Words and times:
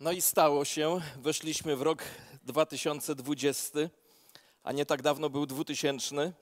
No 0.00 0.12
i 0.12 0.20
stało 0.22 0.64
się. 0.64 1.00
Weszliśmy 1.16 1.76
w 1.76 1.82
rok 1.82 2.02
2020, 2.42 3.78
a 4.62 4.72
nie 4.72 4.86
tak 4.86 5.02
dawno 5.02 5.30
był 5.30 5.46
2000. 5.46 6.32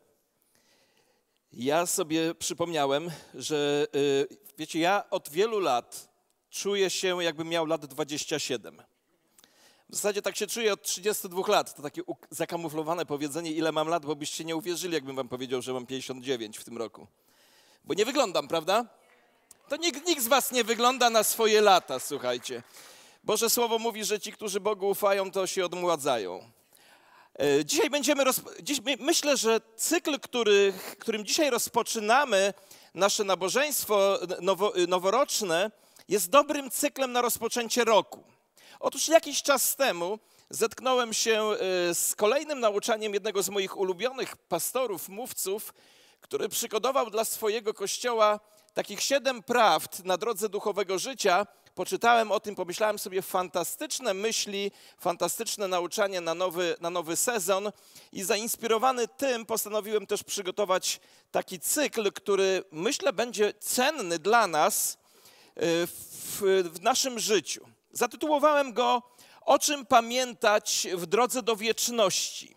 Ja 1.52 1.86
sobie 1.86 2.34
przypomniałem, 2.34 3.10
że 3.34 3.86
y, 3.94 4.26
wiecie, 4.58 4.78
ja 4.78 5.04
od 5.10 5.28
wielu 5.30 5.60
lat 5.60 6.08
czuję 6.50 6.90
się, 6.90 7.22
jakbym 7.22 7.48
miał 7.48 7.66
lat 7.66 7.86
27. 7.86 8.82
W 9.88 9.94
zasadzie 9.94 10.22
tak 10.22 10.36
się 10.36 10.46
czuję 10.46 10.72
od 10.72 10.82
32 10.82 11.42
lat. 11.48 11.74
To 11.74 11.82
takie 11.82 12.02
zakamuflowane 12.30 13.06
powiedzenie, 13.06 13.52
ile 13.52 13.72
mam 13.72 13.88
lat, 13.88 14.06
bo 14.06 14.16
byście 14.16 14.44
nie 14.44 14.56
uwierzyli, 14.56 14.94
jakbym 14.94 15.16
wam 15.16 15.28
powiedział, 15.28 15.62
że 15.62 15.72
mam 15.72 15.86
59 15.86 16.58
w 16.58 16.64
tym 16.64 16.78
roku. 16.78 17.06
Bo 17.84 17.94
nie 17.94 18.04
wyglądam, 18.04 18.48
prawda? 18.48 18.86
To 19.68 19.76
nikt, 19.76 20.06
nikt 20.06 20.22
z 20.22 20.28
was 20.28 20.52
nie 20.52 20.64
wygląda 20.64 21.10
na 21.10 21.24
swoje 21.24 21.60
lata, 21.60 21.98
słuchajcie. 21.98 22.62
Boże 23.26 23.50
Słowo 23.50 23.78
mówi, 23.78 24.04
że 24.04 24.20
ci, 24.20 24.32
którzy 24.32 24.60
Bogu 24.60 24.88
ufają, 24.88 25.30
to 25.30 25.46
się 25.46 25.64
odmładzają. 25.64 26.50
E, 27.38 27.64
dzisiaj 27.64 27.90
będziemy, 27.90 28.24
dziś 28.62 28.80
myślę, 28.98 29.36
że 29.36 29.60
cykl, 29.76 30.20
który, 30.20 30.72
którym 30.98 31.24
dzisiaj 31.24 31.50
rozpoczynamy 31.50 32.54
nasze 32.94 33.24
nabożeństwo 33.24 34.18
nowo, 34.40 34.72
noworoczne, 34.88 35.70
jest 36.08 36.30
dobrym 36.30 36.70
cyklem 36.70 37.12
na 37.12 37.22
rozpoczęcie 37.22 37.84
roku. 37.84 38.24
Otóż 38.80 39.08
jakiś 39.08 39.42
czas 39.42 39.76
temu 39.76 40.18
zetknąłem 40.50 41.14
się 41.14 41.42
e, 41.42 41.94
z 41.94 42.14
kolejnym 42.16 42.60
nauczaniem 42.60 43.14
jednego 43.14 43.42
z 43.42 43.48
moich 43.48 43.76
ulubionych 43.76 44.36
pastorów, 44.36 45.08
mówców, 45.08 45.74
który 46.20 46.48
przygotował 46.48 47.10
dla 47.10 47.24
swojego 47.24 47.74
kościoła 47.74 48.40
takich 48.74 49.02
siedem 49.02 49.42
prawd 49.42 50.04
na 50.04 50.16
drodze 50.16 50.48
duchowego 50.48 50.98
życia, 50.98 51.46
poczytałem 51.76 52.32
o 52.32 52.40
tym, 52.40 52.54
pomyślałem 52.54 52.98
sobie 52.98 53.22
fantastyczne 53.22 54.14
myśli, 54.14 54.70
fantastyczne 54.98 55.68
nauczanie 55.68 56.20
na 56.20 56.34
nowy, 56.34 56.76
na 56.80 56.90
nowy 56.90 57.16
sezon 57.16 57.72
i 58.12 58.22
zainspirowany 58.22 59.08
tym 59.08 59.46
postanowiłem 59.46 60.06
też 60.06 60.22
przygotować 60.22 61.00
taki 61.30 61.60
cykl, 61.60 62.12
który 62.12 62.64
myślę 62.72 63.12
będzie 63.12 63.52
cenny 63.60 64.18
dla 64.18 64.46
nas 64.46 64.92
y, 64.92 65.86
w, 65.86 66.40
w 66.74 66.80
naszym 66.82 67.18
życiu. 67.18 67.66
Zatytułowałem 67.92 68.72
go 68.72 69.02
O 69.40 69.58
czym 69.58 69.86
pamiętać 69.86 70.86
w 70.94 71.06
drodze 71.06 71.42
do 71.42 71.56
wieczności. 71.56 72.56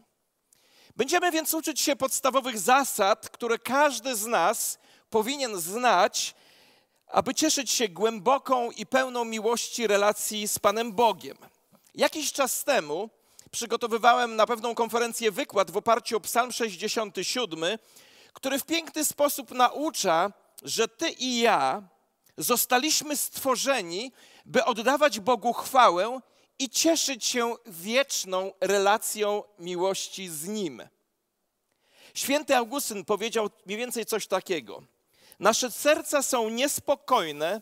Będziemy 0.96 1.32
więc 1.32 1.54
uczyć 1.54 1.80
się 1.82 1.96
podstawowych 1.96 2.60
zasad, 2.60 3.30
które 3.30 3.60
każdy 3.60 4.16
z 4.16 4.26
nas 4.26 4.80
powinien 5.10 5.60
znać, 5.60 6.36
aby 7.10 7.36
cieszyć 7.36 7.72
się 7.72 7.90
głęboką 7.90 8.72
i 8.72 8.86
pełną 8.86 9.26
miłości 9.26 9.88
relacji 9.88 10.48
z 10.48 10.60
Panem 10.60 10.94
Bogiem. 10.94 11.38
Jakiś 11.96 12.32
czas 12.32 12.64
temu 12.64 13.10
przygotowywałem 13.52 14.36
na 14.36 14.46
pewną 14.46 14.76
konferencję 14.76 15.32
wykład 15.32 15.72
w 15.72 15.78
oparciu 15.78 16.18
o 16.18 16.20
Psalm 16.20 16.52
67, 16.52 17.60
który 18.34 18.60
w 18.60 18.66
piękny 18.66 19.06
sposób 19.06 19.52
naucza, 19.52 20.32
że 20.64 20.88
Ty 20.88 21.10
i 21.10 21.40
ja 21.40 21.84
zostaliśmy 22.38 23.18
stworzeni, 23.18 24.12
by 24.46 24.66
oddawać 24.66 25.20
Bogu 25.20 25.54
chwałę 25.54 26.20
i 26.60 26.70
cieszyć 26.70 27.26
się 27.26 27.56
wieczną 27.66 28.52
relacją 28.62 29.44
miłości 29.60 30.30
z 30.30 30.48
Nim. 30.48 30.84
Święty 32.14 32.56
Augustyn 32.56 33.06
powiedział 33.06 33.50
mniej 33.66 33.78
więcej 33.78 34.06
coś 34.06 34.28
takiego. 34.28 34.84
Nasze 35.40 35.72
serca 35.72 36.24
są 36.24 36.50
niespokojne, 36.50 37.62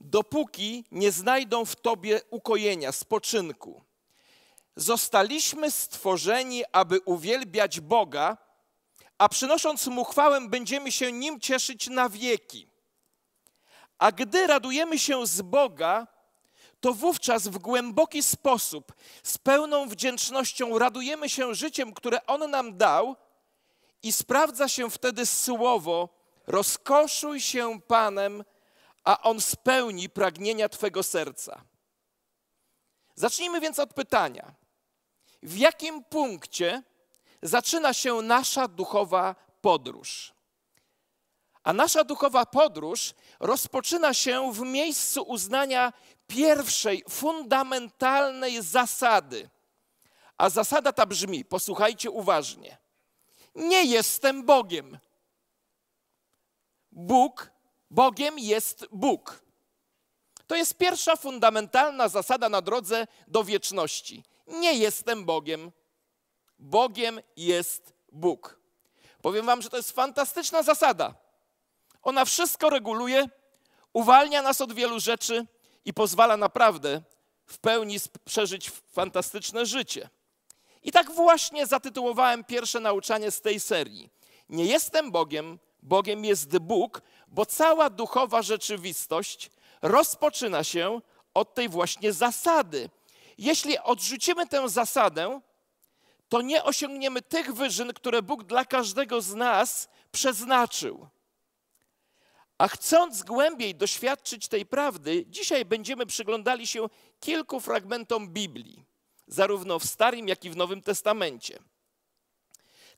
dopóki 0.00 0.84
nie 0.90 1.12
znajdą 1.12 1.64
w 1.64 1.76
Tobie 1.76 2.20
ukojenia, 2.30 2.92
spoczynku. 2.92 3.82
Zostaliśmy 4.76 5.70
stworzeni, 5.70 6.62
aby 6.72 7.00
uwielbiać 7.00 7.80
Boga, 7.80 8.36
a 9.18 9.28
przynosząc 9.28 9.86
Mu 9.86 10.04
chwałę, 10.04 10.48
będziemy 10.48 10.92
się 10.92 11.12
Nim 11.12 11.40
cieszyć 11.40 11.88
na 11.88 12.08
wieki. 12.08 12.68
A 13.98 14.12
gdy 14.12 14.46
radujemy 14.46 14.98
się 14.98 15.26
z 15.26 15.42
Boga, 15.42 16.06
to 16.80 16.94
wówczas 16.94 17.48
w 17.48 17.58
głęboki 17.58 18.22
sposób, 18.22 18.92
z 19.22 19.38
pełną 19.38 19.88
wdzięcznością 19.88 20.78
radujemy 20.78 21.28
się 21.28 21.54
życiem, 21.54 21.92
które 21.92 22.26
On 22.26 22.50
nam 22.50 22.76
dał 22.76 23.16
i 24.02 24.12
sprawdza 24.12 24.68
się 24.68 24.90
wtedy 24.90 25.26
słowo, 25.26 26.23
Rozkoszuj 26.46 27.40
się 27.40 27.80
Panem, 27.80 28.44
a 29.04 29.22
On 29.22 29.40
spełni 29.40 30.08
pragnienia 30.08 30.68
Twego 30.68 31.02
serca. 31.02 31.64
Zacznijmy 33.14 33.60
więc 33.60 33.78
od 33.78 33.94
pytania: 33.94 34.54
w 35.42 35.56
jakim 35.56 36.04
punkcie 36.04 36.82
zaczyna 37.42 37.92
się 37.92 38.14
nasza 38.14 38.68
duchowa 38.68 39.34
podróż? 39.60 40.34
A 41.62 41.72
nasza 41.72 42.04
duchowa 42.04 42.46
podróż 42.46 43.14
rozpoczyna 43.40 44.14
się 44.14 44.52
w 44.52 44.60
miejscu 44.60 45.22
uznania 45.22 45.92
pierwszej, 46.26 47.04
fundamentalnej 47.08 48.62
zasady. 48.62 49.50
A 50.38 50.50
zasada 50.50 50.92
ta 50.92 51.06
brzmi: 51.06 51.44
posłuchajcie 51.44 52.10
uważnie. 52.10 52.78
Nie 53.54 53.84
jestem 53.84 54.44
Bogiem. 54.44 54.98
Bóg, 56.94 57.50
Bogiem 57.90 58.38
jest 58.38 58.86
Bóg. 58.92 59.42
To 60.46 60.56
jest 60.56 60.78
pierwsza 60.78 61.16
fundamentalna 61.16 62.08
zasada 62.08 62.48
na 62.48 62.62
drodze 62.62 63.06
do 63.28 63.44
wieczności. 63.44 64.24
Nie 64.46 64.74
jestem 64.74 65.24
Bogiem. 65.24 65.72
Bogiem 66.58 67.20
jest 67.36 67.92
Bóg. 68.12 68.58
Powiem 69.22 69.46
Wam, 69.46 69.62
że 69.62 69.70
to 69.70 69.76
jest 69.76 69.92
fantastyczna 69.92 70.62
zasada. 70.62 71.14
Ona 72.02 72.24
wszystko 72.24 72.70
reguluje, 72.70 73.28
uwalnia 73.92 74.42
nas 74.42 74.60
od 74.60 74.72
wielu 74.72 75.00
rzeczy 75.00 75.46
i 75.84 75.94
pozwala 75.94 76.36
naprawdę 76.36 77.02
w 77.46 77.58
pełni 77.58 77.96
przeżyć 78.24 78.70
fantastyczne 78.70 79.66
życie. 79.66 80.08
I 80.82 80.92
tak 80.92 81.10
właśnie 81.10 81.66
zatytułowałem 81.66 82.44
pierwsze 82.44 82.80
nauczanie 82.80 83.30
z 83.30 83.40
tej 83.40 83.60
serii. 83.60 84.10
Nie 84.48 84.64
jestem 84.64 85.10
Bogiem, 85.10 85.58
Bogiem 85.84 86.24
jest 86.24 86.58
Bóg, 86.58 87.02
bo 87.28 87.46
cała 87.46 87.90
duchowa 87.90 88.42
rzeczywistość 88.42 89.50
rozpoczyna 89.82 90.64
się 90.64 91.00
od 91.34 91.54
tej 91.54 91.68
właśnie 91.68 92.12
zasady. 92.12 92.90
Jeśli 93.38 93.78
odrzucimy 93.78 94.46
tę 94.46 94.68
zasadę, 94.68 95.40
to 96.28 96.42
nie 96.42 96.64
osiągniemy 96.64 97.22
tych 97.22 97.54
wyżyn, 97.54 97.92
które 97.92 98.22
Bóg 98.22 98.44
dla 98.44 98.64
każdego 98.64 99.20
z 99.20 99.34
nas 99.34 99.88
przeznaczył. 100.12 101.08
A 102.58 102.68
chcąc 102.68 103.22
głębiej 103.22 103.74
doświadczyć 103.74 104.48
tej 104.48 104.66
prawdy, 104.66 105.24
dzisiaj 105.26 105.64
będziemy 105.64 106.06
przyglądali 106.06 106.66
się 106.66 106.86
kilku 107.20 107.60
fragmentom 107.60 108.28
Biblii, 108.28 108.84
zarówno 109.26 109.78
w 109.78 109.84
Starym, 109.84 110.28
jak 110.28 110.44
i 110.44 110.50
w 110.50 110.56
Nowym 110.56 110.82
Testamencie. 110.82 111.58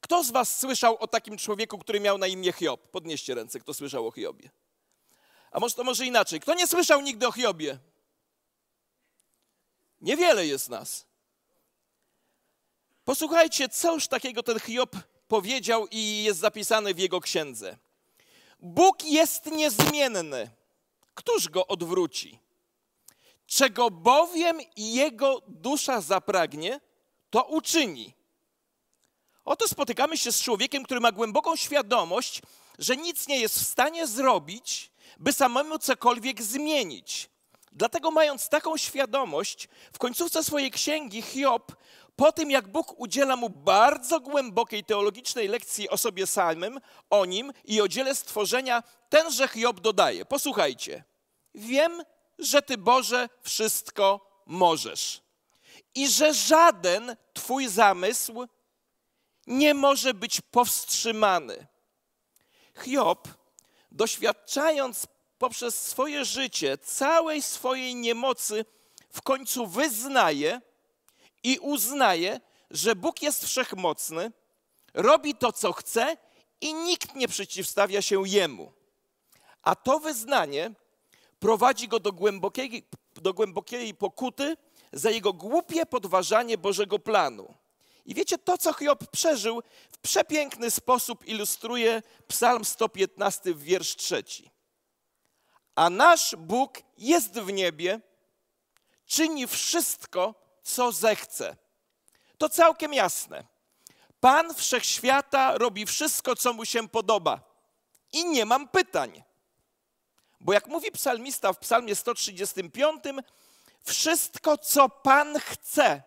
Kto 0.01 0.25
z 0.25 0.31
Was 0.31 0.59
słyszał 0.59 0.97
o 1.01 1.07
takim 1.07 1.39
człowieku, 1.39 1.79
który 1.79 2.01
miał 2.01 2.19
na 2.19 2.27
imię 2.27 2.53
Hiob? 2.53 2.91
Podnieście 2.91 3.35
ręce, 3.35 3.61
kto 3.61 3.75
słyszał 3.75 4.07
o 4.07 4.11
Hiobie. 4.11 4.51
A 5.51 5.61
może 5.61 5.75
to 5.75 5.85
może 5.85 6.07
inaczej. 6.07 6.41
Kto 6.41 6.55
nie 6.55 6.67
słyszał 6.67 7.01
nigdy 7.01 7.27
o 7.29 7.33
Hiobie? 7.33 7.79
Niewiele 10.01 10.47
jest 10.47 10.69
nas. 10.69 11.07
Posłuchajcie, 13.05 13.69
już 13.85 14.09
takiego 14.09 14.43
ten 14.43 14.61
Hiob 14.61 14.97
powiedział 15.29 15.87
i 15.91 16.23
jest 16.23 16.41
zapisane 16.41 16.95
w 16.95 16.99
jego 16.99 17.21
księdze. 17.21 17.77
Bóg 18.61 19.05
jest 19.05 19.47
niezmienny. 19.47 20.51
Któż 21.15 21.49
go 21.49 21.67
odwróci? 21.67 22.39
Czego 23.47 23.91
bowiem 23.91 24.61
jego 24.77 25.43
dusza 25.49 26.01
zapragnie, 26.01 26.81
to 27.31 27.45
uczyni. 27.45 28.16
Oto 29.47 29.69
spotykamy 29.69 30.19
się 30.19 30.33
z 30.33 30.43
człowiekiem, 30.43 30.85
który 30.85 31.01
ma 31.01 31.13
głęboką 31.13 31.57
świadomość, 31.57 32.43
że 32.79 32.97
nic 32.97 33.29
nie 33.29 33.41
jest 33.41 33.59
w 33.59 33.67
stanie 33.67 34.07
zrobić, 34.07 34.91
by 35.19 35.33
samemu 35.33 35.79
cokolwiek 35.79 36.43
zmienić. 36.43 37.31
Dlatego, 37.73 38.11
mając 38.11 38.49
taką 38.49 38.77
świadomość, 38.77 39.69
w 39.93 39.99
końcówce 39.99 40.45
swojej 40.45 40.71
księgi 40.71 41.23
Hiob, 41.23 41.77
po 42.17 42.33
tym 42.33 42.51
jak 42.51 42.69
Bóg 42.69 43.01
udziela 43.01 43.37
mu 43.37 43.51
bardzo 43.51 44.21
głębokiej 44.21 44.85
teologicznej 44.85 45.49
lekcji 45.49 45.89
o 45.89 45.99
sobie 45.99 46.27
samym, 46.27 46.81
o 47.11 47.25
nim 47.25 47.53
i 47.65 47.81
o 47.81 47.89
dziele 47.89 48.15
stworzenia, 48.15 48.83
tenże 49.09 49.49
Hiob 49.49 49.81
dodaje: 49.81 50.25
Posłuchajcie, 50.25 51.05
wiem, 51.55 52.03
że 52.39 52.63
Ty, 52.63 52.79
Boże, 52.79 53.29
wszystko 53.43 54.31
możesz 54.47 55.21
i 55.95 56.09
że 56.09 56.35
żaden 56.35 57.17
Twój 57.35 57.69
zamysł 57.69 58.47
nie 59.47 59.75
może 59.75 60.15
być 60.15 60.41
powstrzymany. 60.41 61.67
Hiob, 62.85 63.29
doświadczając 63.93 65.07
poprzez 65.39 65.83
swoje 65.83 66.25
życie 66.25 66.79
całej 66.79 67.43
swojej 67.43 67.95
niemocy, 67.95 68.65
w 69.11 69.23
końcu 69.23 69.67
wyznaje 69.67 70.61
i 71.43 71.59
uznaje, 71.59 72.41
że 72.71 72.97
Bóg 72.97 73.23
jest 73.23 73.45
wszechmocny, 73.45 74.33
robi 74.95 75.35
to, 75.35 75.53
co 75.53 75.73
chce 75.73 76.17
i 76.61 76.75
nikt 76.75 77.15
nie 77.15 77.29
przeciwstawia 77.29 78.03
się 78.03 78.23
Jemu. 78.29 78.73
A 79.63 79.75
to 79.75 80.01
wyznanie 80.01 80.71
prowadzi 81.39 81.89
go 81.89 82.01
do 82.01 82.13
głębokiej, 82.13 82.87
do 83.15 83.35
głębokiej 83.35 83.95
pokuty 83.95 84.57
za 84.93 85.11
jego 85.11 85.33
głupie 85.33 85.87
podważanie 85.87 86.59
Bożego 86.59 86.99
planu. 86.99 87.55
I 88.07 88.15
wiecie, 88.15 88.39
to 88.39 88.59
co 88.59 88.73
Hiob 88.73 89.11
przeżył 89.11 89.63
w 89.93 89.99
przepiękny 89.99 90.71
sposób 90.71 91.27
ilustruje 91.27 92.03
Psalm 92.29 92.65
115, 92.65 93.55
wiersz 93.55 93.97
trzeci. 93.97 94.51
A 95.75 95.91
nasz 95.91 96.37
Bóg 96.39 96.79
jest 96.99 97.33
w 97.33 97.53
niebie, 97.53 98.01
czyni 99.07 99.47
wszystko, 99.47 100.35
co 100.63 100.93
zechce. 100.93 101.57
To 102.39 102.49
całkiem 102.49 102.95
jasne. 102.95 103.45
Pan 104.21 104.55
wszechświata 104.55 105.59
robi 105.59 105.87
wszystko, 105.87 106.37
co 106.37 106.53
mu 106.53 106.65
się 106.65 106.89
podoba. 106.89 107.41
I 108.13 108.25
nie 108.25 108.45
mam 108.45 108.69
pytań. 108.69 109.23
Bo 110.41 110.53
jak 110.53 110.67
mówi 110.67 110.93
psalmista 110.93 111.53
w 111.53 111.59
psalmie 111.59 111.95
135, 111.95 113.05
wszystko, 113.85 114.59
co 114.59 114.89
Pan 114.89 115.39
chce, 115.41 116.03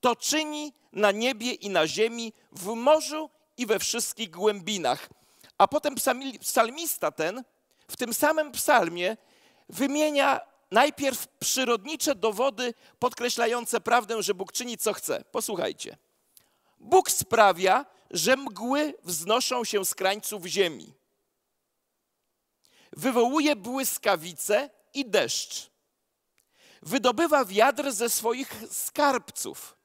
to 0.00 0.16
czyni 0.16 0.72
na 0.92 1.10
niebie 1.10 1.52
i 1.52 1.70
na 1.70 1.86
ziemi, 1.86 2.32
w 2.52 2.66
morzu 2.66 3.30
i 3.56 3.66
we 3.66 3.78
wszystkich 3.78 4.30
głębinach. 4.30 5.08
A 5.58 5.68
potem 5.68 5.94
psalmista 6.40 7.10
ten 7.10 7.44
w 7.88 7.96
tym 7.96 8.14
samym 8.14 8.52
psalmie 8.52 9.16
wymienia 9.68 10.40
najpierw 10.70 11.28
przyrodnicze 11.28 12.14
dowody 12.14 12.74
podkreślające 12.98 13.80
prawdę, 13.80 14.22
że 14.22 14.34
Bóg 14.34 14.52
czyni 14.52 14.78
co 14.78 14.92
chce. 14.92 15.24
Posłuchajcie. 15.24 15.96
Bóg 16.80 17.10
sprawia, 17.10 17.86
że 18.10 18.36
mgły 18.36 18.94
wznoszą 19.04 19.64
się 19.64 19.84
z 19.84 19.94
krańców 19.94 20.46
ziemi. 20.46 20.94
Wywołuje 22.92 23.56
błyskawice 23.56 24.70
i 24.94 25.06
deszcz. 25.10 25.70
Wydobywa 26.82 27.44
wiatr 27.44 27.92
ze 27.92 28.10
swoich 28.10 28.62
skarbców. 28.70 29.77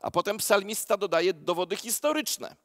A 0.00 0.10
potem 0.10 0.38
psalmista 0.38 0.96
dodaje 0.96 1.32
dowody 1.32 1.76
historyczne. 1.76 2.56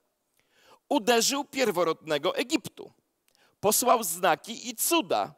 Uderzył 0.89 1.45
pierworodnego 1.45 2.36
Egiptu. 2.36 2.94
Posłał 3.60 4.04
znaki 4.04 4.69
i 4.69 4.75
cuda. 4.75 5.33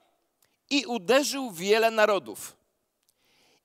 I 0.70 0.86
uderzył 0.86 1.52
wiele 1.52 1.92
narodów. 1.92 2.58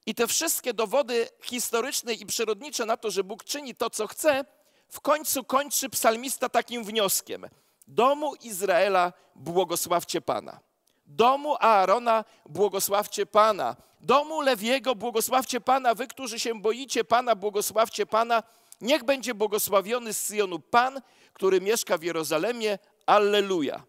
I 0.06 0.14
te 0.14 0.26
wszystkie 0.26 0.74
dowody 0.74 1.28
historyczne 1.42 2.14
i 2.14 2.26
przyrodnicze 2.26 2.86
na 2.86 2.96
to, 2.96 3.10
że 3.10 3.24
Bóg 3.24 3.44
czyni 3.44 3.74
to, 3.74 3.90
co 3.90 4.06
chce, 4.06 4.44
w 4.88 5.00
końcu 5.00 5.44
kończy 5.44 5.88
psalmista 5.88 6.48
takim 6.48 6.84
wnioskiem. 6.84 7.46
Domu 7.86 8.34
Izraela 8.34 9.12
błogosławcie 9.34 10.20
Pana. 10.20 10.60
Domu 11.08 11.56
Aarona 11.60 12.24
błogosławcie 12.46 13.26
Pana. 13.26 13.76
Domu 14.00 14.40
Lewiego 14.40 14.94
błogosławcie 14.94 15.60
Pana. 15.60 15.94
Wy, 15.94 16.06
którzy 16.06 16.40
się 16.40 16.60
boicie 16.60 17.04
Pana, 17.04 17.34
błogosławcie 17.34 18.06
Pana. 18.06 18.42
Niech 18.80 19.04
będzie 19.04 19.34
błogosławiony 19.34 20.12
z 20.12 20.22
Syjonu 20.22 20.58
Pan, 20.58 21.00
który 21.32 21.60
mieszka 21.60 21.98
w 21.98 22.02
Jerozolimie. 22.02 22.78
Alleluja. 23.06 23.82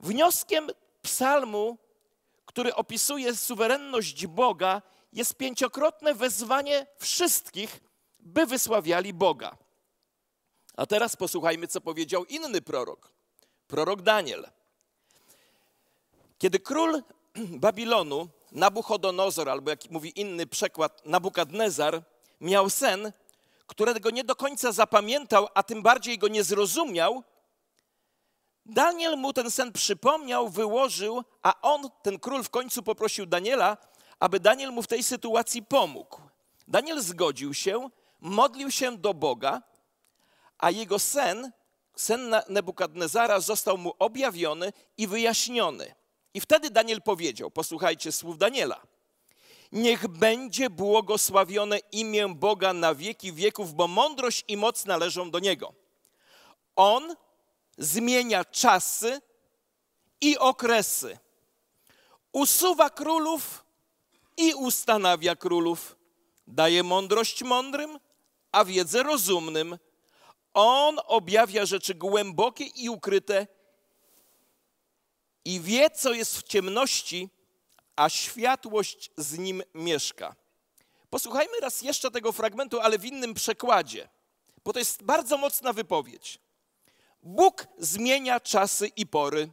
Wnioskiem 0.00 0.70
psalmu, 1.02 1.78
który 2.46 2.74
opisuje 2.74 3.36
suwerenność 3.36 4.26
Boga, 4.26 4.82
jest 5.12 5.34
pięciokrotne 5.34 6.14
wezwanie 6.14 6.86
wszystkich, 6.98 7.80
by 8.20 8.46
wysławiali 8.46 9.12
Boga. 9.12 9.56
A 10.76 10.86
teraz 10.86 11.16
posłuchajmy, 11.16 11.68
co 11.68 11.80
powiedział 11.80 12.24
inny 12.24 12.62
prorok, 12.62 13.12
prorok 13.66 14.02
Daniel. 14.02 14.50
Kiedy 16.40 16.58
król 16.58 17.02
Babilonu, 17.64 18.28
Nabuchodonozor, 18.52 19.48
albo 19.48 19.70
jak 19.70 19.90
mówi 19.90 20.20
inny 20.20 20.46
przekład, 20.46 21.06
Nabukadnezar, 21.06 22.02
miał 22.40 22.70
sen, 22.70 23.12
którego 23.66 24.10
nie 24.10 24.24
do 24.24 24.36
końca 24.36 24.72
zapamiętał, 24.72 25.48
a 25.54 25.62
tym 25.62 25.82
bardziej 25.82 26.18
go 26.18 26.28
nie 26.28 26.44
zrozumiał, 26.44 27.22
Daniel 28.66 29.16
mu 29.16 29.32
ten 29.32 29.50
sen 29.50 29.72
przypomniał, 29.72 30.48
wyłożył, 30.48 31.22
a 31.42 31.60
on, 31.60 31.90
ten 32.02 32.18
król, 32.18 32.42
w 32.42 32.50
końcu 32.50 32.82
poprosił 32.82 33.26
Daniela, 33.26 33.76
aby 34.20 34.40
Daniel 34.40 34.72
mu 34.72 34.82
w 34.82 34.86
tej 34.86 35.02
sytuacji 35.02 35.62
pomógł. 35.62 36.20
Daniel 36.68 37.00
zgodził 37.00 37.54
się, 37.54 37.90
modlił 38.20 38.70
się 38.70 38.98
do 38.98 39.14
Boga, 39.14 39.62
a 40.58 40.70
jego 40.70 40.98
sen, 40.98 41.52
sen 41.96 42.34
Nebukadnezara, 42.48 43.40
został 43.40 43.78
mu 43.78 43.92
objawiony 43.98 44.72
i 44.96 45.06
wyjaśniony. 45.06 45.99
I 46.34 46.40
wtedy 46.40 46.70
Daniel 46.70 47.02
powiedział: 47.02 47.50
Posłuchajcie 47.50 48.12
słów 48.12 48.38
Daniela. 48.38 48.80
Niech 49.72 50.08
będzie 50.08 50.70
błogosławione 50.70 51.78
imię 51.78 52.28
Boga 52.28 52.72
na 52.72 52.94
wieki 52.94 53.32
wieków, 53.32 53.74
bo 53.74 53.88
mądrość 53.88 54.44
i 54.48 54.56
moc 54.56 54.86
należą 54.86 55.30
do 55.30 55.38
Niego. 55.38 55.72
On 56.76 57.16
zmienia 57.78 58.44
czasy 58.44 59.20
i 60.20 60.38
okresy. 60.38 61.18
Usuwa 62.32 62.90
królów 62.90 63.64
i 64.36 64.54
ustanawia 64.54 65.36
królów. 65.36 65.96
Daje 66.46 66.82
mądrość 66.82 67.42
mądrym, 67.42 67.98
a 68.52 68.64
wiedzę 68.64 69.02
rozumnym. 69.02 69.78
On 70.54 70.98
objawia 71.06 71.66
rzeczy 71.66 71.94
głębokie 71.94 72.64
i 72.64 72.88
ukryte 72.88 73.46
i 75.44 75.60
wie, 75.60 75.90
co 75.90 76.12
jest 76.12 76.38
w 76.38 76.42
ciemności, 76.42 77.28
a 77.96 78.08
światłość 78.08 79.10
z 79.16 79.38
nim 79.38 79.62
mieszka. 79.74 80.34
Posłuchajmy 81.10 81.60
raz 81.60 81.82
jeszcze 81.82 82.10
tego 82.10 82.32
fragmentu, 82.32 82.80
ale 82.80 82.98
w 82.98 83.04
innym 83.04 83.34
przekładzie, 83.34 84.08
bo 84.64 84.72
to 84.72 84.78
jest 84.78 85.02
bardzo 85.02 85.38
mocna 85.38 85.72
wypowiedź. 85.72 86.38
Bóg 87.22 87.66
zmienia 87.78 88.40
czasy 88.40 88.86
i 88.86 89.06
pory. 89.06 89.50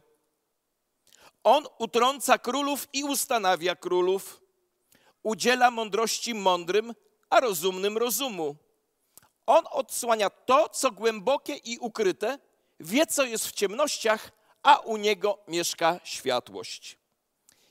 On 1.44 1.66
utrąca 1.78 2.38
królów 2.38 2.88
i 2.92 3.04
ustanawia 3.04 3.76
królów. 3.76 4.40
Udziela 5.22 5.70
mądrości 5.70 6.34
mądrym, 6.34 6.94
a 7.30 7.40
rozumnym 7.40 7.98
rozumu. 7.98 8.56
On 9.46 9.64
odsłania 9.70 10.30
to, 10.30 10.68
co 10.68 10.90
głębokie 10.90 11.54
i 11.54 11.78
ukryte, 11.78 12.38
wie, 12.80 13.06
co 13.06 13.24
jest 13.24 13.46
w 13.46 13.52
ciemnościach, 13.52 14.32
a 14.62 14.76
u 14.76 14.96
niego 14.96 15.38
mieszka 15.48 16.00
światłość. 16.04 16.98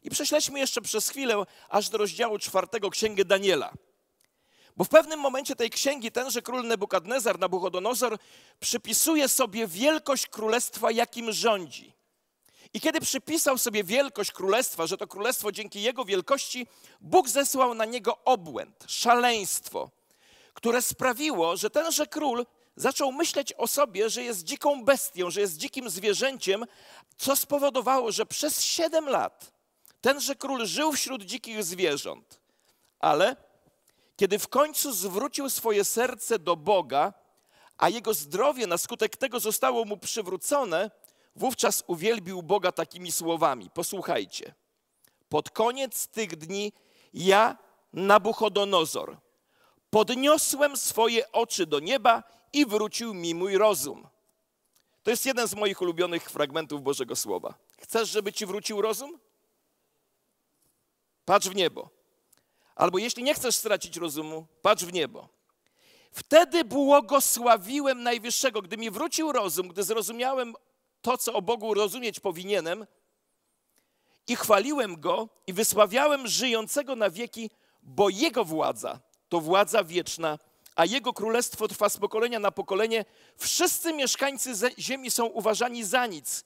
I 0.03 0.10
prześledźmy 0.10 0.60
jeszcze 0.60 0.82
przez 0.82 1.10
chwilę 1.10 1.44
aż 1.70 1.89
do 1.89 1.98
rozdziału 1.98 2.39
czwartego 2.39 2.89
Księgi 2.89 3.25
Daniela. 3.25 3.74
Bo 4.77 4.84
w 4.84 4.89
pewnym 4.89 5.20
momencie 5.20 5.56
tej 5.56 5.70
księgi 5.70 6.12
tenże 6.12 6.41
król 6.41 6.67
Nebukadnezar, 6.67 7.39
Nabuchodonozor, 7.39 8.17
przypisuje 8.60 9.27
sobie 9.27 9.67
wielkość 9.67 10.27
królestwa, 10.27 10.91
jakim 10.91 11.32
rządzi. 11.32 11.94
I 12.74 12.82
kiedy 12.82 13.01
przypisał 13.01 13.58
sobie 13.58 13.84
wielkość 13.84 14.32
królestwa, 14.32 14.88
że 14.88 14.98
to 14.98 15.08
królestwo 15.08 15.51
dzięki 15.51 15.82
jego 15.82 16.06
wielkości, 16.06 16.67
Bóg 17.01 17.29
zesłał 17.29 17.74
na 17.74 17.86
niego 17.86 18.17
obłęd, 18.25 18.84
szaleństwo, 18.88 19.89
które 20.53 20.82
sprawiło, 20.82 21.58
że 21.58 21.70
tenże 21.70 22.08
król 22.08 22.46
zaczął 22.77 23.12
myśleć 23.12 23.53
o 23.53 23.67
sobie, 23.67 24.10
że 24.10 24.24
jest 24.24 24.43
dziką 24.43 24.86
bestią, 24.86 25.29
że 25.29 25.41
jest 25.41 25.57
dzikim 25.57 25.89
zwierzęciem, 25.89 26.65
co 27.17 27.36
spowodowało, 27.36 28.12
że 28.12 28.25
przez 28.25 28.62
siedem 28.62 29.10
lat 29.10 29.51
tenże 30.01 30.36
król 30.36 30.65
żył 30.65 30.91
wśród 30.91 31.24
dzikich 31.24 31.63
zwierząt. 31.63 32.39
Ale 33.00 33.36
kiedy 34.17 34.39
w 34.39 34.48
końcu 34.48 34.93
zwrócił 34.93 35.50
swoje 35.50 35.86
serce 35.86 36.39
do 36.39 36.55
Boga, 36.55 37.13
a 37.77 37.89
jego 37.89 38.13
zdrowie 38.13 38.67
na 38.67 38.77
skutek 38.77 39.17
tego 39.17 39.39
zostało 39.39 39.86
mu 39.86 39.98
przywrócone, 39.98 40.91
wówczas 41.36 41.84
uwielbił 41.88 42.43
Boga 42.43 42.72
takimi 42.72 43.12
słowami. 43.12 43.69
Posłuchajcie. 43.69 44.53
Pod 45.29 45.50
koniec 45.50 46.07
tych 46.07 46.36
dni 46.36 46.74
ja, 47.13 47.57
Nabuchodonozor, 47.93 49.17
podniosłem 49.89 50.77
swoje 50.77 51.31
oczy 51.31 51.65
do 51.65 51.79
nieba 51.79 52.24
i 52.58 52.66
wrócił 52.66 53.14
mi 53.14 53.36
mój 53.36 53.58
rozum. 53.58 54.08
To 55.04 55.12
jest 55.12 55.26
jeden 55.26 55.48
z 55.48 55.56
moich 55.56 55.82
ulubionych 55.82 56.30
fragmentów 56.30 56.84
Bożego 56.84 57.16
Słowa. 57.16 57.54
Chcesz, 57.82 58.10
żeby 58.10 58.34
ci 58.34 58.46
wrócił 58.46 58.82
rozum? 58.82 59.20
Patrz 61.26 61.50
w 61.50 61.56
niebo. 61.56 61.90
Albo 62.76 62.98
jeśli 62.98 63.24
nie 63.24 63.34
chcesz 63.34 63.56
stracić 63.56 63.98
rozumu, 63.98 64.46
patrz 64.62 64.86
w 64.86 64.94
niebo. 64.94 65.30
Wtedy 66.12 66.64
błogosławiłem 66.64 68.04
Najwyższego, 68.04 68.62
gdy 68.62 68.78
mi 68.78 68.92
wrócił 68.92 69.32
rozum, 69.32 69.68
gdy 69.68 69.84
zrozumiałem 69.84 70.56
to, 71.02 71.18
co 71.18 71.34
o 71.34 71.42
Bogu 71.42 71.74
rozumieć 71.74 72.20
powinienem, 72.20 72.86
i 74.28 74.36
chwaliłem 74.36 75.00
Go 75.00 75.30
i 75.48 75.54
wysławiałem 75.54 76.28
żyjącego 76.28 76.96
na 76.96 77.10
wieki, 77.10 77.50
bo 77.84 78.10
Jego 78.10 78.46
władza 78.46 79.00
to 79.30 79.42
władza 79.42 79.84
wieczna, 79.84 80.40
a 80.77 80.86
Jego 80.86 81.13
królestwo 81.13 81.67
trwa 81.67 81.89
z 81.89 81.98
pokolenia 81.98 82.39
na 82.39 82.51
pokolenie. 82.51 83.05
Wszyscy 83.38 83.93
mieszkańcy 83.93 84.53
ziemi 84.79 85.12
są 85.12 85.25
uważani 85.25 85.84
za 85.84 86.05
nic. 86.05 86.43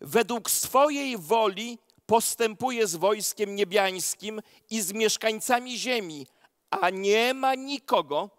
Według 0.00 0.50
swojej 0.50 1.18
woli 1.18 1.78
postępuje 2.06 2.86
z 2.86 2.96
wojskiem 2.96 3.54
niebiańskim 3.54 4.42
i 4.70 4.80
z 4.80 4.92
mieszkańcami 4.92 5.78
ziemi, 5.78 6.26
a 6.70 6.90
nie 6.90 7.34
ma 7.34 7.54
nikogo, 7.54 8.30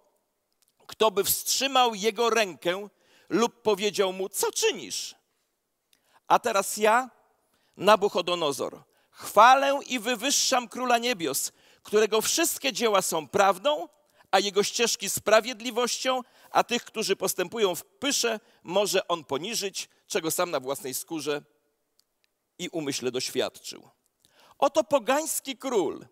kto 0.88 1.12
by 1.12 1.24
wstrzymał 1.24 1.96
jego 1.96 2.30
rękę 2.30 2.90
lub 3.30 3.62
powiedział 3.62 4.14
mu, 4.14 4.30
co 4.30 4.52
czynisz? 4.52 5.16
A 6.28 6.40
teraz 6.40 6.78
ja, 6.78 7.10
Nabuchodonozor, 7.78 8.84
chwalę 9.12 9.80
i 9.88 10.00
wywyższam 10.00 10.68
Króla 10.68 10.98
Niebios, 10.98 11.52
którego 11.84 12.22
wszystkie 12.22 12.74
dzieła 12.74 13.02
są 13.02 13.28
prawdą, 13.28 13.88
a 14.36 14.40
jego 14.40 14.64
ścieżki 14.64 15.10
sprawiedliwością, 15.10 16.22
a 16.52 16.64
tych, 16.64 16.84
którzy 16.84 17.16
postępują 17.16 17.76
w 17.76 17.86
pysze, 17.86 18.40
może 18.64 19.08
on 19.08 19.24
poniżyć, 19.24 19.90
czego 20.08 20.32
sam 20.32 20.52
na 20.52 20.60
własnej 20.60 20.94
skórze 20.94 21.42
i 22.60 22.70
umyśle 22.70 23.12
doświadczył. 23.12 23.90
Oto 24.58 24.84
pogański 24.84 25.58
król 25.58 26.06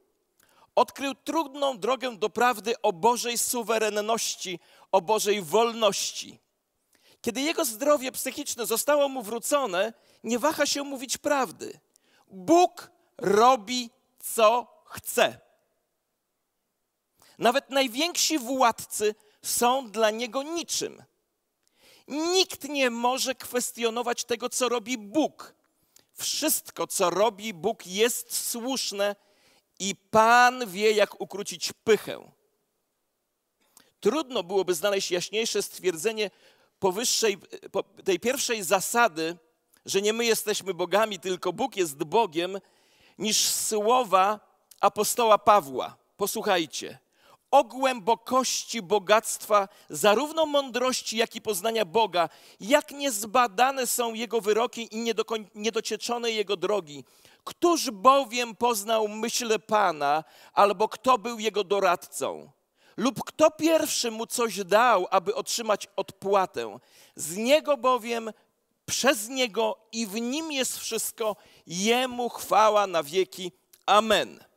odkrył 0.75 1.15
trudną 1.15 1.77
drogę 1.79 2.17
do 2.17 2.29
prawdy 2.29 2.81
o 2.81 2.93
Bożej 2.93 3.37
suwerenności, 3.37 4.59
o 4.91 5.01
Bożej 5.01 5.41
wolności. 5.41 6.39
Kiedy 7.21 7.41
jego 7.41 7.65
zdrowie 7.65 8.11
psychiczne 8.11 8.65
zostało 8.65 9.09
mu 9.09 9.21
wrócone, 9.21 9.93
nie 10.23 10.39
waha 10.39 10.65
się 10.65 10.83
mówić 10.83 11.17
prawdy. 11.17 11.79
Bóg 12.27 12.91
robi, 13.17 13.89
co 14.19 14.67
chce. 14.85 15.52
Nawet 17.37 17.69
najwięksi 17.69 18.39
władcy 18.39 19.15
są 19.41 19.91
dla 19.91 20.11
niego 20.11 20.43
niczym. 20.43 21.03
Nikt 22.07 22.69
nie 22.69 22.89
może 22.89 23.35
kwestionować 23.35 24.23
tego, 24.23 24.49
co 24.49 24.69
robi 24.69 24.97
Bóg. 24.97 25.53
Wszystko, 26.13 26.87
co 26.87 27.09
robi 27.09 27.53
Bóg, 27.53 27.87
jest 27.87 28.49
słuszne 28.49 29.15
i 29.79 29.95
Pan 29.95 30.69
wie, 30.69 30.91
jak 30.91 31.21
ukrócić 31.21 31.73
pychę. 31.83 32.31
Trudno 33.99 34.43
byłoby 34.43 34.73
znaleźć 34.73 35.11
jaśniejsze 35.11 35.61
stwierdzenie 35.61 36.31
powyższej, 36.79 37.37
tej 38.03 38.19
pierwszej 38.19 38.63
zasady, 38.63 39.37
że 39.85 40.01
nie 40.01 40.13
my 40.13 40.25
jesteśmy 40.25 40.73
bogami, 40.73 41.19
tylko 41.19 41.53
Bóg 41.53 41.75
jest 41.75 42.03
Bogiem, 42.03 42.59
niż 43.17 43.45
słowa 43.45 44.39
apostoła 44.79 45.37
Pawła. 45.37 45.97
Posłuchajcie. 46.17 47.02
O 47.53 47.63
głębokości 47.63 48.81
bogactwa, 48.81 49.67
zarówno 49.89 50.45
mądrości, 50.45 51.17
jak 51.17 51.35
i 51.35 51.41
poznania 51.41 51.85
Boga, 51.85 52.29
jak 52.59 52.91
niezbadane 52.91 53.87
są 53.87 54.13
Jego 54.13 54.41
wyroki 54.41 54.87
i 54.91 55.13
niedocieczone 55.55 56.31
Jego 56.31 56.57
drogi. 56.57 57.03
Któż 57.43 57.91
bowiem 57.91 58.55
poznał 58.55 59.07
myśl 59.07 59.59
Pana, 59.59 60.23
albo 60.53 60.89
kto 60.89 61.17
był 61.17 61.39
Jego 61.39 61.63
doradcą? 61.63 62.51
Lub 62.97 63.23
kto 63.23 63.51
pierwszy 63.51 64.11
mu 64.11 64.27
coś 64.27 64.63
dał, 64.63 65.07
aby 65.11 65.35
otrzymać 65.35 65.87
odpłatę? 65.95 66.79
Z 67.15 67.37
Niego 67.37 67.77
bowiem 67.77 68.31
przez 68.85 69.29
Niego 69.29 69.77
i 69.91 70.07
w 70.07 70.21
Nim 70.21 70.51
jest 70.51 70.79
wszystko, 70.79 71.35
Jemu 71.67 72.29
chwała 72.29 72.87
na 72.87 73.03
wieki. 73.03 73.51
Amen. 73.85 74.52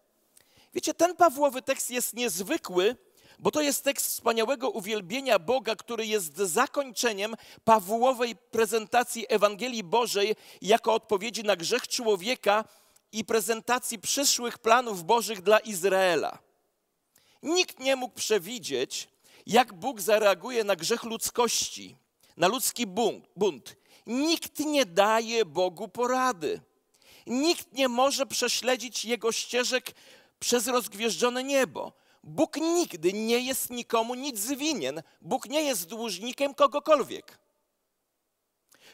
Wiecie, 0.76 0.94
ten 0.94 1.16
Pawłowy 1.16 1.62
tekst 1.62 1.90
jest 1.90 2.14
niezwykły, 2.14 2.96
bo 3.38 3.50
to 3.50 3.62
jest 3.62 3.84
tekst 3.84 4.06
wspaniałego 4.06 4.70
uwielbienia 4.70 5.38
Boga, 5.38 5.76
który 5.76 6.06
jest 6.06 6.36
zakończeniem 6.36 7.34
Pawłowej 7.64 8.36
prezentacji 8.36 9.26
Ewangelii 9.28 9.84
Bożej 9.84 10.36
jako 10.62 10.94
odpowiedzi 10.94 11.42
na 11.42 11.56
grzech 11.56 11.88
człowieka 11.88 12.64
i 13.12 13.24
prezentacji 13.24 13.98
przyszłych 13.98 14.58
planów 14.58 15.04
Bożych 15.04 15.42
dla 15.42 15.58
Izraela. 15.58 16.38
Nikt 17.42 17.80
nie 17.80 17.96
mógł 17.96 18.14
przewidzieć, 18.14 19.08
jak 19.46 19.74
Bóg 19.74 20.00
zareaguje 20.00 20.64
na 20.64 20.76
grzech 20.76 21.02
ludzkości, 21.02 21.96
na 22.36 22.48
ludzki 22.48 22.86
bunt. 23.36 23.76
Nikt 24.06 24.58
nie 24.58 24.86
daje 24.86 25.44
Bogu 25.44 25.88
porady. 25.88 26.60
Nikt 27.26 27.72
nie 27.72 27.88
może 27.88 28.26
prześledzić 28.26 29.04
Jego 29.04 29.32
ścieżek 29.32 29.94
przez 30.38 30.66
rozgwieżdżone 30.66 31.44
niebo. 31.44 31.92
Bóg 32.24 32.56
nigdy 32.56 33.12
nie 33.12 33.38
jest 33.38 33.70
nikomu 33.70 34.14
nic 34.14 34.46
winien. 34.46 35.02
Bóg 35.20 35.46
nie 35.48 35.62
jest 35.62 35.86
dłużnikiem 35.86 36.54
kogokolwiek. 36.54 37.38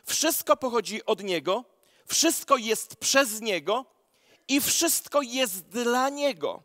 Wszystko 0.05 0.57
pochodzi 0.57 1.05
od 1.05 1.23
Niego, 1.23 1.65
wszystko 2.07 2.57
jest 2.57 2.97
przez 2.97 3.41
Niego 3.41 3.85
i 4.49 4.61
wszystko 4.61 5.23
jest 5.23 5.69
dla 5.69 6.09
Niego. 6.09 6.63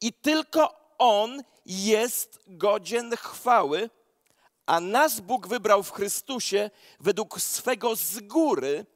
I 0.00 0.12
tylko 0.12 0.74
On 0.98 1.42
jest 1.66 2.40
godzien 2.46 3.16
chwały, 3.16 3.90
a 4.66 4.80
nas 4.80 5.20
Bóg 5.20 5.46
wybrał 5.46 5.82
w 5.82 5.92
Chrystusie 5.92 6.70
według 7.00 7.40
swego 7.40 7.96
z 7.96 8.20
góry 8.20 8.86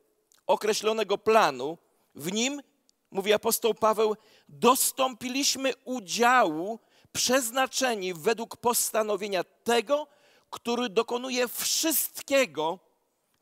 określonego 0.47 1.18
planu. 1.18 1.78
W 2.14 2.33
nim, 2.33 2.62
mówi 3.10 3.32
apostoł 3.32 3.74
Paweł, 3.74 4.16
dostąpiliśmy 4.48 5.72
udziału 5.84 6.78
przeznaczeni 7.12 8.14
według 8.14 8.56
postanowienia 8.56 9.44
tego, 9.44 10.06
który 10.50 10.88
dokonuje 10.88 11.48
wszystkiego 11.48 12.78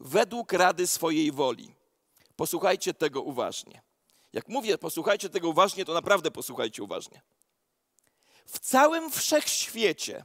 według 0.01 0.53
rady 0.53 0.87
swojej 0.87 1.33
woli. 1.33 1.75
Posłuchajcie 2.37 2.95
tego 2.95 3.23
uważnie. 3.23 3.83
Jak 4.33 4.49
mówię, 4.49 4.79
posłuchajcie 4.79 5.29
tego 5.29 5.49
uważnie, 5.49 5.85
to 5.85 5.95
naprawdę 5.95 6.31
posłuchajcie 6.31 6.83
uważnie. 6.83 7.23
W 8.47 8.59
całym 8.59 9.11
wszechświecie 9.11 10.25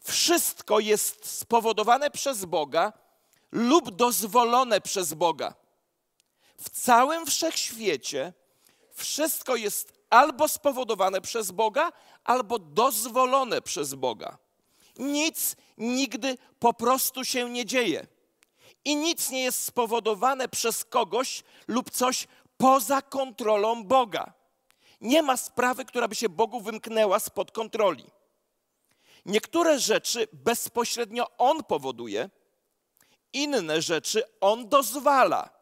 wszystko 0.00 0.80
jest 0.80 1.38
spowodowane 1.38 2.10
przez 2.10 2.44
Boga 2.44 2.92
lub 3.52 3.90
dozwolone 3.90 4.80
przez 4.80 5.14
Boga. 5.14 5.54
W 6.56 6.70
całym 6.70 7.26
wszechświecie 7.26 8.32
wszystko 8.94 9.56
jest 9.56 9.92
albo 10.10 10.48
spowodowane 10.48 11.20
przez 11.20 11.50
Boga, 11.50 11.92
albo 12.24 12.58
dozwolone 12.58 13.62
przez 13.62 13.94
Boga. 13.94 14.38
Nic 14.98 15.56
nigdy 15.78 16.38
po 16.58 16.74
prostu 16.74 17.24
się 17.24 17.50
nie 17.50 17.66
dzieje. 17.66 18.06
I 18.84 18.96
nic 18.96 19.30
nie 19.30 19.42
jest 19.42 19.64
spowodowane 19.64 20.48
przez 20.48 20.84
kogoś 20.84 21.42
lub 21.68 21.90
coś 21.90 22.26
poza 22.56 23.02
kontrolą 23.02 23.84
Boga. 23.84 24.32
Nie 25.00 25.22
ma 25.22 25.36
sprawy, 25.36 25.84
która 25.84 26.08
by 26.08 26.14
się 26.14 26.28
Bogu 26.28 26.60
wymknęła 26.60 27.18
spod 27.20 27.50
kontroli. 27.52 28.10
Niektóre 29.26 29.78
rzeczy 29.78 30.28
bezpośrednio 30.32 31.36
On 31.38 31.64
powoduje, 31.64 32.30
inne 33.32 33.82
rzeczy 33.82 34.22
On 34.40 34.68
dozwala. 34.68 35.53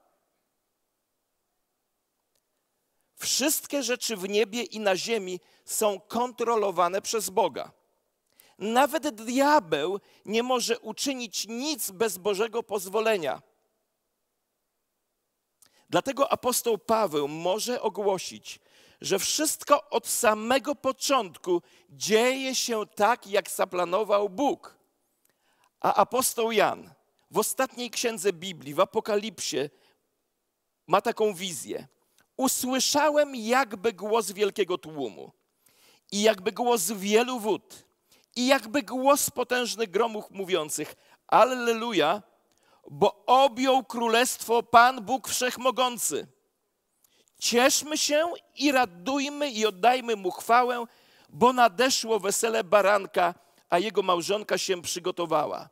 Wszystkie 3.23 3.83
rzeczy 3.83 4.17
w 4.17 4.29
niebie 4.29 4.62
i 4.62 4.81
na 4.81 4.97
ziemi 4.97 5.41
są 5.64 6.00
kontrolowane 6.00 7.02
przez 7.02 7.31
Boga. 7.31 7.73
Nawet 8.59 9.09
diabeł 9.25 10.00
nie 10.25 10.43
może 10.43 10.79
uczynić 10.79 11.49
nic 11.49 11.91
bez 11.91 12.19
Bożego 12.19 12.62
pozwolenia. 12.62 13.43
Dlatego 15.91 16.33
apostoł 16.33 16.79
Paweł 16.79 17.29
może 17.29 17.83
ogłosić, 17.83 18.61
że 19.00 19.19
wszystko 19.19 19.91
od 19.91 20.07
samego 20.07 20.75
początku 20.75 21.62
dzieje 21.91 22.55
się 22.55 22.87
tak, 22.87 23.26
jak 23.26 23.50
zaplanował 23.50 24.29
Bóg. 24.29 24.76
A 25.81 25.95
apostoł 25.95 26.52
Jan 26.52 26.95
w 27.31 27.38
ostatniej 27.38 27.91
księdze 27.91 28.33
Biblii, 28.33 28.75
w 28.75 28.81
Apokalipsie, 28.81 29.71
ma 30.87 31.00
taką 31.00 31.35
wizję. 31.35 31.88
Usłyszałem 32.37 33.37
jakby 33.37 33.93
głos 33.93 34.33
wielkiego 34.33 34.79
tłumu 34.79 35.33
i 36.12 36.23
jakby 36.23 36.53
głos 36.53 36.91
wielu 36.91 37.41
wód 37.41 37.85
i 38.37 38.47
jakby 38.47 38.83
głos 38.83 39.31
potężnych 39.31 39.91
gromów 39.91 40.31
mówiących 40.31 40.95
Alleluja, 41.27 42.23
bo 42.91 43.25
objął 43.27 43.85
królestwo 43.85 44.62
Pan 44.62 45.05
Bóg 45.05 45.29
Wszechmogący. 45.29 46.27
Cieszmy 47.39 47.99
się 47.99 48.33
i 48.57 48.73
radujmy 48.73 49.51
i 49.51 49.67
oddajmy 49.67 50.17
Mu 50.17 50.31
chwałę, 50.31 50.85
bo 51.29 51.53
nadeszło 51.53 52.21
wesele 52.21 52.65
baranka, 52.65 53.35
a 53.71 53.79
jego 53.79 54.03
małżonka 54.03 54.59
się 54.59 54.83
przygotowała. 54.83 55.69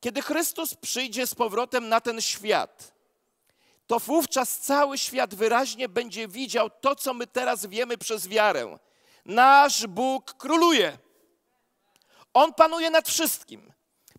Kiedy 0.00 0.22
Chrystus 0.22 0.74
przyjdzie 0.74 1.26
z 1.26 1.34
powrotem 1.34 1.88
na 1.88 2.00
ten 2.00 2.20
świat, 2.20 2.95
to 3.86 3.98
wówczas 3.98 4.58
cały 4.58 4.98
świat 4.98 5.34
wyraźnie 5.34 5.88
będzie 5.88 6.28
widział 6.28 6.70
to, 6.70 6.96
co 6.96 7.14
my 7.14 7.26
teraz 7.26 7.66
wiemy 7.66 7.98
przez 7.98 8.28
wiarę. 8.28 8.78
Nasz 9.24 9.86
Bóg 9.86 10.34
króluje. 10.34 10.98
On 12.34 12.54
panuje 12.54 12.90
nad 12.90 13.08
wszystkim. 13.08 13.72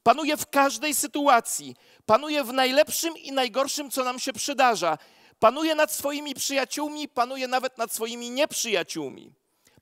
Panuje 0.04 0.38
w 0.38 0.50
każdej 0.50 0.96
sytuacji. 0.96 1.76
Panuje 2.06 2.44
w 2.44 2.54
najlepszym 2.54 3.18
i 3.18 3.32
najgorszym, 3.32 3.92
co 3.92 4.04
nam 4.04 4.20
się 4.20 4.34
przydarza. 4.34 4.98
Panuje 5.40 5.76
nad 5.76 5.92
swoimi 5.92 6.34
przyjaciółmi, 6.34 7.08
panuje 7.08 7.48
nawet 7.48 7.78
nad 7.78 7.94
swoimi 7.94 8.30
nieprzyjaciółmi. 8.30 9.34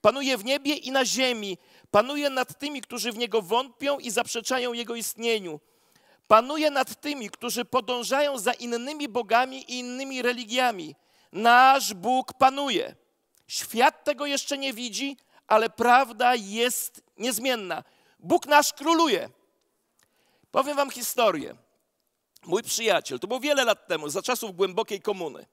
Panuje 0.02 0.38
w 0.38 0.46
niebie 0.46 0.76
i 0.76 0.92
na 0.92 1.06
ziemi. 1.06 1.58
Panuje 1.92 2.30
nad 2.30 2.60
tymi, 2.60 2.82
którzy 2.82 3.12
w 3.12 3.18
Niego 3.18 3.42
wątpią 3.42 4.00
i 4.00 4.12
zaprzeczają 4.12 4.74
Jego 4.74 4.96
istnieniu. 4.96 5.60
Panuje 6.28 6.72
nad 6.72 7.02
tymi, 7.02 7.30
którzy 7.30 7.66
podążają 7.66 8.38
za 8.38 8.54
innymi 8.54 9.10
bogami 9.10 9.72
i 9.72 9.80
innymi 9.80 10.22
religiami. 10.22 10.96
Nasz 11.32 11.94
Bóg 11.94 12.34
panuje. 12.34 12.96
Świat 13.48 14.04
tego 14.04 14.26
jeszcze 14.26 14.58
nie 14.58 14.74
widzi, 14.74 15.18
ale 15.48 15.70
prawda 15.70 16.36
jest 16.36 17.02
niezmienna. 17.18 17.84
Bóg 18.20 18.46
nasz 18.46 18.74
króluje. 18.74 19.30
Powiem 20.52 20.78
wam 20.78 20.90
historię. 20.90 21.56
Mój 22.46 22.64
przyjaciel, 22.64 23.20
to 23.20 23.28
było 23.28 23.40
wiele 23.40 23.66
lat 23.66 23.88
temu, 23.88 24.10
za 24.10 24.22
czasów 24.22 24.56
głębokiej 24.56 25.02
komuny, 25.02 25.46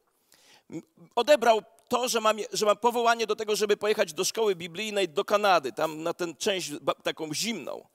odebrał 1.15 1.63
to, 1.89 2.09
że 2.09 2.21
mam, 2.21 2.37
że 2.53 2.67
mam 2.67 2.77
powołanie 2.77 3.27
do 3.27 3.37
tego, 3.37 3.57
żeby 3.57 3.77
pojechać 3.77 4.13
do 4.13 4.25
szkoły 4.25 4.55
biblijnej 4.55 5.09
do 5.09 5.25
Kanady, 5.25 5.73
tam 5.73 6.03
na 6.03 6.15
tę 6.15 6.35
część 6.35 6.71
taką 7.03 7.35
zimną. 7.35 7.87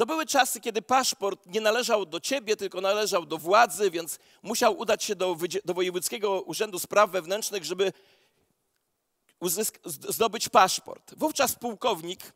To 0.00 0.06
były 0.06 0.26
czasy, 0.26 0.60
kiedy 0.60 0.82
paszport 0.82 1.46
nie 1.46 1.60
należał 1.60 2.06
do 2.06 2.20
ciebie, 2.20 2.56
tylko 2.56 2.80
należał 2.80 3.26
do 3.26 3.38
władzy, 3.38 3.90
więc 3.90 4.18
musiał 4.42 4.78
udać 4.78 5.04
się 5.04 5.14
do, 5.14 5.36
do 5.64 5.74
Wojewódzkiego 5.74 6.42
Urzędu 6.42 6.78
Spraw 6.78 7.10
Wewnętrznych, 7.10 7.64
żeby 7.64 7.92
zdobyć 10.08 10.48
paszport. 10.48 11.14
Wówczas 11.16 11.54
pułkownik 11.54 12.32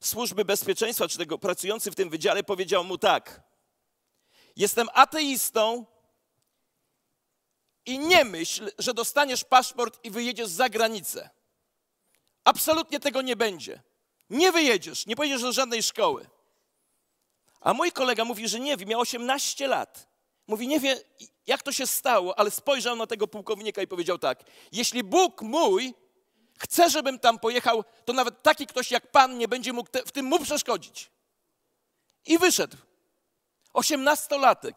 Służby 0.00 0.44
Bezpieczeństwa, 0.44 1.08
czy 1.08 1.18
tego 1.18 1.38
pracujący 1.38 1.90
w 1.90 1.94
tym 1.94 2.10
wydziale, 2.10 2.44
powiedział 2.44 2.84
mu 2.84 2.98
tak: 2.98 3.42
Jestem 4.56 4.88
ateistą 4.94 5.86
i 7.86 7.98
nie 7.98 8.24
myśl, 8.24 8.70
że 8.78 8.94
dostaniesz 8.94 9.44
paszport 9.44 10.04
i 10.04 10.10
wyjedziesz 10.10 10.48
za 10.48 10.68
granicę. 10.68 11.30
Absolutnie 12.44 13.00
tego 13.00 13.22
nie 13.22 13.36
będzie. 13.36 13.82
Nie 14.30 14.52
wyjedziesz, 14.52 15.06
nie 15.06 15.16
pojedziesz 15.16 15.42
do 15.42 15.52
żadnej 15.52 15.82
szkoły. 15.82 16.37
A 17.68 17.74
mój 17.74 17.92
kolega 17.92 18.24
mówi, 18.24 18.48
że 18.48 18.60
nie 18.60 18.76
wie, 18.76 18.86
miał 18.86 19.00
18 19.00 19.68
lat. 19.68 20.08
Mówi, 20.46 20.68
nie 20.68 20.80
wie, 20.80 21.00
jak 21.46 21.62
to 21.62 21.72
się 21.72 21.86
stało, 21.86 22.38
ale 22.38 22.50
spojrzał 22.50 22.96
na 22.96 23.06
tego 23.06 23.28
pułkownika 23.28 23.82
i 23.82 23.86
powiedział 23.86 24.18
tak: 24.18 24.44
Jeśli 24.72 25.04
Bóg 25.04 25.42
mój 25.42 25.94
chce, 26.58 26.90
żebym 26.90 27.18
tam 27.18 27.38
pojechał, 27.38 27.84
to 28.04 28.12
nawet 28.12 28.42
taki 28.42 28.66
ktoś 28.66 28.90
jak 28.90 29.10
Pan 29.10 29.38
nie 29.38 29.48
będzie 29.48 29.72
mógł 29.72 29.90
te, 29.90 30.02
w 30.02 30.12
tym 30.12 30.26
mu 30.26 30.38
przeszkodzić. 30.38 31.10
I 32.26 32.38
wyszedł. 32.38 32.76
Osiemnastolatek 33.72 34.76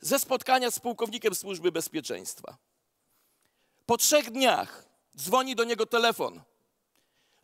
ze 0.00 0.18
spotkania 0.18 0.70
z 0.70 0.78
pułkownikiem 0.78 1.34
służby 1.34 1.72
bezpieczeństwa. 1.72 2.56
Po 3.86 3.96
trzech 3.96 4.30
dniach 4.30 4.84
dzwoni 5.16 5.54
do 5.54 5.64
niego 5.64 5.86
telefon, 5.86 6.42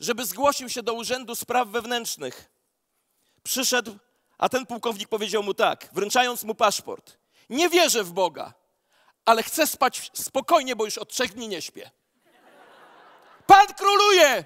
żeby 0.01 0.25
zgłosił 0.25 0.69
się 0.69 0.83
do 0.83 0.95
Urzędu 0.95 1.37
Spraw 1.37 1.69
Wewnętrznych. 1.69 2.51
Przyszedł, 3.43 3.99
a 4.39 4.49
ten 4.49 4.67
pułkownik 4.67 5.09
powiedział 5.09 5.43
mu 5.43 5.55
tak, 5.55 5.89
wręczając 5.93 6.45
mu 6.45 6.55
paszport. 6.55 7.19
Nie 7.51 7.69
wierzę 7.69 8.05
w 8.05 8.13
Boga, 8.13 8.55
ale 9.25 9.43
chcę 9.43 9.67
spać 9.67 10.11
spokojnie, 10.15 10.77
bo 10.77 10.85
już 10.85 10.99
od 10.99 11.09
trzech 11.09 11.35
dni 11.35 11.49
nie 11.49 11.63
śpię. 11.63 11.91
Pan 13.47 13.67
króluje! 13.67 14.45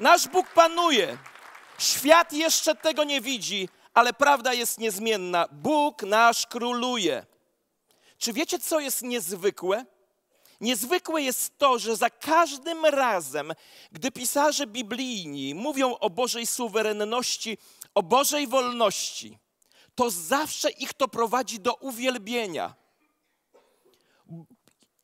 Nasz 0.00 0.28
Bóg 0.28 0.48
panuje. 0.48 1.18
Świat 1.78 2.32
jeszcze 2.32 2.74
tego 2.74 3.04
nie 3.04 3.20
widzi, 3.20 3.68
ale 3.94 4.12
prawda 4.12 4.52
jest 4.52 4.78
niezmienna. 4.78 5.48
Bóg 5.52 6.02
nasz 6.02 6.46
króluje. 6.46 7.26
Czy 8.18 8.32
wiecie, 8.32 8.58
co 8.58 8.80
jest 8.80 9.02
niezwykłe? 9.02 9.84
Niezwykłe 10.62 11.22
jest 11.22 11.58
to, 11.58 11.78
że 11.78 11.96
za 11.96 12.10
każdym 12.10 12.84
razem, 12.84 13.52
gdy 13.92 14.10
pisarze 14.10 14.66
biblijni 14.66 15.54
mówią 15.54 15.98
o 15.98 16.10
Bożej 16.10 16.46
suwerenności, 16.46 17.58
o 17.94 18.02
Bożej 18.02 18.46
wolności, 18.46 19.38
to 19.94 20.10
zawsze 20.10 20.70
ich 20.70 20.92
to 20.92 21.08
prowadzi 21.08 21.60
do 21.60 21.74
uwielbienia. 21.74 22.74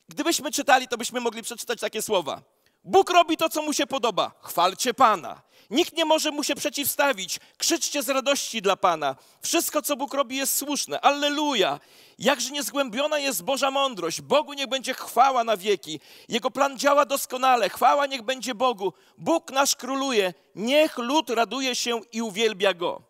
Gdybyśmy 0.09 0.51
czytali, 0.51 0.87
to 0.87 0.97
byśmy 0.97 1.19
mogli 1.19 1.41
przeczytać 1.41 1.79
takie 1.79 2.01
słowa. 2.01 2.41
Bóg 2.83 3.09
robi 3.09 3.37
to, 3.37 3.49
co 3.49 3.61
mu 3.61 3.73
się 3.73 3.87
podoba. 3.87 4.31
Chwalcie 4.41 4.93
Pana. 4.93 5.41
Nikt 5.69 5.93
nie 5.93 6.05
może 6.05 6.31
mu 6.31 6.43
się 6.43 6.55
przeciwstawić. 6.55 7.39
Krzyczcie 7.57 8.03
z 8.03 8.09
radości 8.09 8.61
dla 8.61 8.75
Pana. 8.75 9.15
Wszystko, 9.41 9.81
co 9.81 9.95
Bóg 9.95 10.13
robi, 10.13 10.37
jest 10.37 10.57
słuszne. 10.57 11.01
Alleluja. 11.01 11.79
Jakże 12.19 12.51
niezgłębiona 12.51 13.19
jest 13.19 13.43
Boża 13.43 13.71
mądrość. 13.71 14.21
Bogu 14.21 14.53
niech 14.53 14.67
będzie 14.67 14.93
chwała 14.93 15.43
na 15.43 15.57
wieki. 15.57 15.99
Jego 16.29 16.51
plan 16.51 16.79
działa 16.79 17.05
doskonale. 17.05 17.69
Chwała 17.69 18.05
niech 18.05 18.21
będzie 18.21 18.55
Bogu. 18.55 18.93
Bóg 19.17 19.51
nasz 19.51 19.75
króluje. 19.75 20.33
Niech 20.55 20.97
lud 20.97 21.29
raduje 21.29 21.75
się 21.75 22.01
i 22.11 22.21
uwielbia 22.21 22.73
Go. 22.73 23.01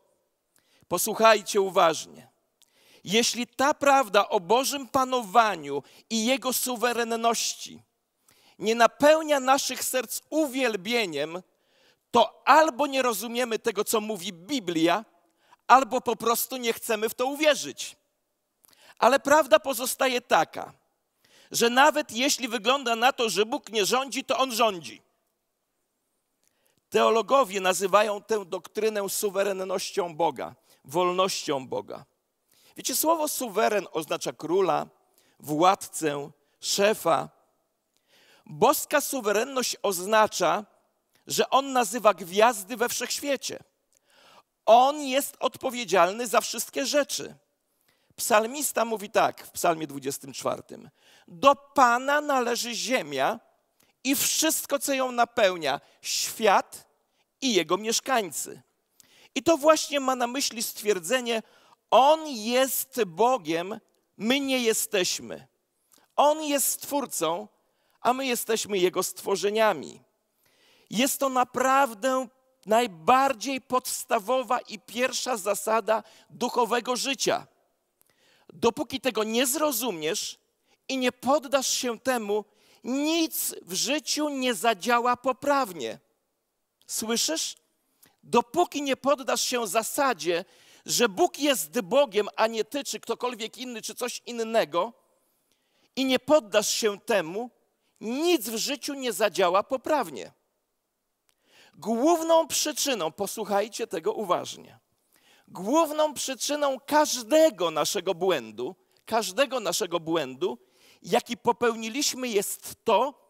Posłuchajcie 0.87 1.61
uważnie. 1.61 2.29
Jeśli 3.03 3.47
ta 3.47 3.73
prawda 3.73 4.29
o 4.29 4.39
Bożym 4.39 4.87
panowaniu 4.87 5.83
i 6.09 6.25
Jego 6.25 6.53
suwerenności 6.53 7.88
nie 8.59 8.75
napełnia 8.75 9.39
naszych 9.39 9.83
serc 9.83 10.21
uwielbieniem, 10.29 11.41
to 12.11 12.41
albo 12.45 12.87
nie 12.87 13.01
rozumiemy 13.01 13.59
tego, 13.59 13.83
co 13.83 14.01
mówi 14.01 14.33
Biblia, 14.33 15.05
albo 15.67 16.01
po 16.01 16.15
prostu 16.15 16.57
nie 16.57 16.73
chcemy 16.73 17.09
w 17.09 17.13
to 17.13 17.25
uwierzyć. 17.25 17.95
Ale 18.99 19.19
prawda 19.19 19.59
pozostaje 19.59 20.21
taka, 20.21 20.73
że 21.51 21.69
nawet 21.69 22.11
jeśli 22.11 22.47
wygląda 22.47 22.95
na 22.95 23.13
to, 23.13 23.29
że 23.29 23.45
Bóg 23.45 23.69
nie 23.69 23.85
rządzi, 23.85 24.23
to 24.23 24.37
On 24.37 24.51
rządzi. 24.51 25.01
Teologowie 26.89 27.61
nazywają 27.61 28.23
tę 28.23 28.45
doktrynę 28.45 29.09
suwerennością 29.09 30.15
Boga, 30.15 30.55
wolnością 30.85 31.67
Boga. 31.67 32.05
Wiecie, 32.77 32.95
słowo 32.95 33.27
suweren 33.27 33.87
oznacza 33.91 34.33
króla, 34.33 34.87
władcę, 35.39 36.31
szefa. 36.59 37.38
Boska 38.49 39.01
suwerenność 39.01 39.77
oznacza, 39.81 40.65
że 41.27 41.49
On 41.49 41.73
nazywa 41.73 42.13
gwiazdy 42.13 42.77
we 42.77 42.89
wszechświecie. 42.89 43.59
On 44.65 45.01
jest 45.01 45.37
odpowiedzialny 45.39 46.27
za 46.27 46.41
wszystkie 46.41 46.85
rzeczy. 46.85 47.35
Psalmista 48.15 48.85
mówi 48.85 49.09
tak 49.09 49.47
w 49.47 49.51
Psalmie 49.51 49.87
24: 49.87 50.63
Do 51.27 51.55
Pana 51.55 52.21
należy 52.21 52.75
ziemia 52.75 53.39
i 54.03 54.15
wszystko, 54.15 54.79
co 54.79 54.93
ją 54.93 55.11
napełnia, 55.11 55.81
świat 56.01 56.87
i 57.41 57.53
jego 57.53 57.77
mieszkańcy. 57.77 58.61
I 59.35 59.43
to 59.43 59.57
właśnie 59.57 59.99
ma 59.99 60.15
na 60.15 60.27
myśli 60.27 60.63
stwierdzenie: 60.63 61.43
On 61.91 62.27
jest 62.27 63.03
Bogiem, 63.03 63.79
my 64.17 64.39
nie 64.39 64.59
jesteśmy. 64.59 65.47
On 66.15 66.43
jest 66.43 66.67
Stwórcą, 66.67 67.47
a 68.01 68.13
my 68.13 68.25
jesteśmy 68.25 68.77
Jego 68.77 69.03
stworzeniami. 69.03 70.01
Jest 70.89 71.19
to 71.19 71.29
naprawdę 71.29 72.27
najbardziej 72.65 73.61
podstawowa 73.61 74.59
i 74.59 74.79
pierwsza 74.79 75.37
zasada 75.37 76.03
duchowego 76.29 76.95
życia. 76.95 77.47
Dopóki 78.53 79.01
tego 79.01 79.23
nie 79.23 79.47
zrozumiesz 79.47 80.39
i 80.87 80.97
nie 80.97 81.11
poddasz 81.11 81.69
się 81.69 81.99
temu, 81.99 82.45
nic 82.83 83.55
w 83.61 83.73
życiu 83.73 84.29
nie 84.29 84.53
zadziała 84.53 85.17
poprawnie. 85.17 85.99
Słyszysz? 86.87 87.55
Dopóki 88.23 88.81
nie 88.81 88.97
poddasz 88.97 89.41
się 89.41 89.67
zasadzie, 89.67 90.45
że 90.85 91.09
Bóg 91.09 91.39
jest 91.39 91.81
Bogiem, 91.81 92.29
a 92.35 92.47
nie 92.47 92.65
ty, 92.65 92.83
czy 92.83 92.99
ktokolwiek 92.99 93.57
inny, 93.57 93.81
czy 93.81 93.95
coś 93.95 94.21
innego, 94.25 94.93
i 95.95 96.05
nie 96.05 96.19
poddasz 96.19 96.69
się 96.69 96.99
temu, 96.99 97.49
nic 98.01 98.49
w 98.49 98.57
życiu 98.57 98.93
nie 98.93 99.13
zadziała 99.13 99.63
poprawnie. 99.63 100.31
Główną 101.73 102.47
przyczyną, 102.47 103.11
posłuchajcie 103.11 103.87
tego 103.87 104.13
uważnie, 104.13 104.79
główną 105.47 106.13
przyczyną 106.13 106.79
każdego 106.79 107.71
naszego 107.71 108.15
błędu, 108.15 108.75
każdego 109.05 109.59
naszego 109.59 109.99
błędu, 109.99 110.57
jaki 111.01 111.37
popełniliśmy, 111.37 112.27
jest 112.27 112.75
to, 112.83 113.29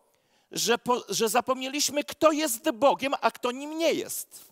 że, 0.51 0.77
po, 0.77 1.03
że 1.09 1.29
zapomnieliśmy, 1.29 2.03
kto 2.03 2.31
jest 2.31 2.71
Bogiem, 2.71 3.13
a 3.21 3.31
kto 3.31 3.51
nim 3.51 3.77
nie 3.77 3.93
jest. 3.93 4.49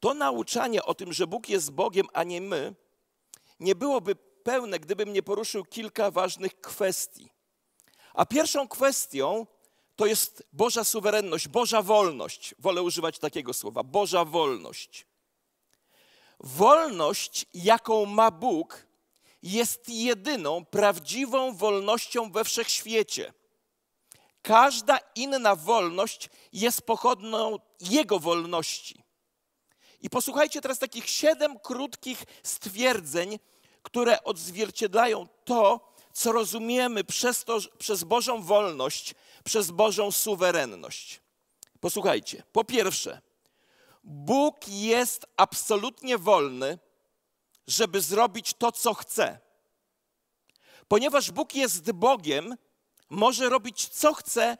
To 0.00 0.14
nauczanie 0.14 0.84
o 0.84 0.94
tym, 0.94 1.12
że 1.12 1.26
Bóg 1.26 1.48
jest 1.48 1.70
Bogiem, 1.70 2.06
a 2.12 2.24
nie 2.24 2.40
my, 2.40 2.74
nie 3.60 3.74
byłoby 3.74 4.16
pełne, 4.42 4.80
gdybym 4.80 5.12
nie 5.12 5.22
poruszył 5.22 5.64
kilka 5.64 6.10
ważnych 6.10 6.60
kwestii. 6.60 7.30
A 8.14 8.26
pierwszą 8.26 8.68
kwestią 8.68 9.46
to 9.96 10.06
jest 10.06 10.42
Boża 10.52 10.84
suwerenność, 10.84 11.48
Boża 11.48 11.82
wolność. 11.82 12.54
Wolę 12.58 12.82
używać 12.82 13.18
takiego 13.18 13.52
słowa 13.52 13.82
Boża 13.82 14.24
wolność. 14.24 15.06
Wolność, 16.40 17.46
jaką 17.54 18.06
ma 18.06 18.30
Bóg, 18.30 18.86
jest 19.42 19.88
jedyną 19.88 20.64
prawdziwą 20.64 21.54
wolnością 21.54 22.32
we 22.32 22.44
wszechświecie. 22.44 23.32
Każda 24.42 24.98
inna 25.14 25.56
wolność 25.56 26.28
jest 26.52 26.82
pochodną 26.82 27.58
Jego 27.80 28.18
wolności. 28.18 29.02
I 30.00 30.10
posłuchajcie 30.10 30.60
teraz 30.60 30.78
takich 30.78 31.10
siedem 31.10 31.58
krótkich 31.58 32.24
stwierdzeń, 32.42 33.38
które 33.82 34.24
odzwierciedlają 34.24 35.28
to, 35.44 35.90
co 36.12 36.32
rozumiemy 36.32 37.04
przez, 37.04 37.44
to, 37.44 37.58
przez 37.78 38.04
Bożą 38.04 38.42
wolność, 38.42 39.14
przez 39.44 39.70
Bożą 39.70 40.10
suwerenność. 40.10 41.20
Posłuchajcie. 41.80 42.42
Po 42.52 42.64
pierwsze, 42.64 43.20
Bóg 44.04 44.68
jest 44.68 45.26
absolutnie 45.36 46.18
wolny, 46.18 46.78
żeby 47.66 48.00
zrobić 48.00 48.54
to, 48.54 48.72
co 48.72 48.94
chce. 48.94 49.38
Ponieważ 50.88 51.30
Bóg 51.30 51.54
jest 51.54 51.92
Bogiem, 51.92 52.56
może 53.10 53.48
robić 53.48 53.88
co 53.88 54.14
chce, 54.14 54.58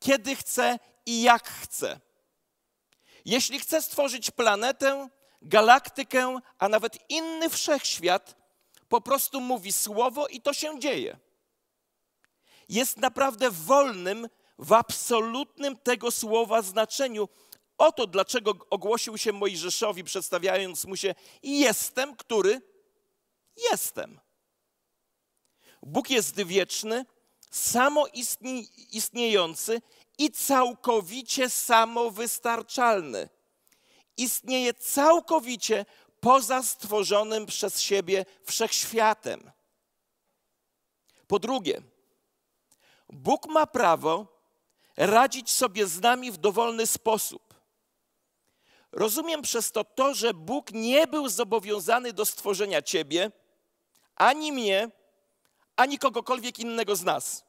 kiedy 0.00 0.36
chce 0.36 0.78
i 1.06 1.22
jak 1.22 1.48
chce. 1.48 2.00
Jeśli 3.24 3.60
chce 3.60 3.82
stworzyć 3.82 4.30
planetę, 4.30 5.08
galaktykę, 5.42 6.38
a 6.58 6.68
nawet 6.68 6.98
inny 7.10 7.50
wszechświat, 7.50 8.41
po 8.92 9.00
prostu 9.00 9.40
mówi 9.40 9.72
słowo 9.72 10.26
i 10.26 10.40
to 10.40 10.52
się 10.52 10.80
dzieje. 10.80 11.18
Jest 12.68 12.96
naprawdę 12.96 13.50
wolnym 13.50 14.28
w 14.58 14.72
absolutnym 14.72 15.76
tego 15.76 16.10
słowa 16.10 16.62
znaczeniu. 16.62 17.28
Oto 17.78 18.06
dlaczego 18.06 18.52
ogłosił 18.70 19.18
się 19.18 19.32
Mojżeszowi, 19.32 20.04
przedstawiając 20.04 20.84
mu 20.84 20.96
się: 20.96 21.14
Jestem, 21.42 22.16
który 22.16 22.62
jestem. 23.70 24.20
Bóg 25.82 26.10
jest 26.10 26.42
wieczny, 26.42 27.06
samoistniejący 27.50 29.82
i 30.18 30.30
całkowicie 30.30 31.50
samowystarczalny. 31.50 33.28
Istnieje 34.16 34.74
całkowicie 34.74 35.86
poza 36.22 36.62
stworzonym 36.62 37.46
przez 37.46 37.80
siebie 37.80 38.26
wszechświatem. 38.44 39.50
Po 41.26 41.38
drugie, 41.38 41.82
Bóg 43.08 43.46
ma 43.46 43.66
prawo 43.66 44.26
radzić 44.96 45.50
sobie 45.50 45.86
z 45.86 46.00
nami 46.00 46.30
w 46.32 46.36
dowolny 46.36 46.86
sposób. 46.86 47.54
Rozumiem 48.92 49.42
przez 49.42 49.72
to 49.72 49.84
to, 49.84 50.14
że 50.14 50.34
Bóg 50.34 50.72
nie 50.72 51.06
był 51.06 51.28
zobowiązany 51.28 52.12
do 52.12 52.24
stworzenia 52.24 52.82
ciebie, 52.82 53.30
ani 54.14 54.52
mnie, 54.52 54.90
ani 55.76 55.98
kogokolwiek 55.98 56.58
innego 56.58 56.96
z 56.96 57.02
nas. 57.02 57.44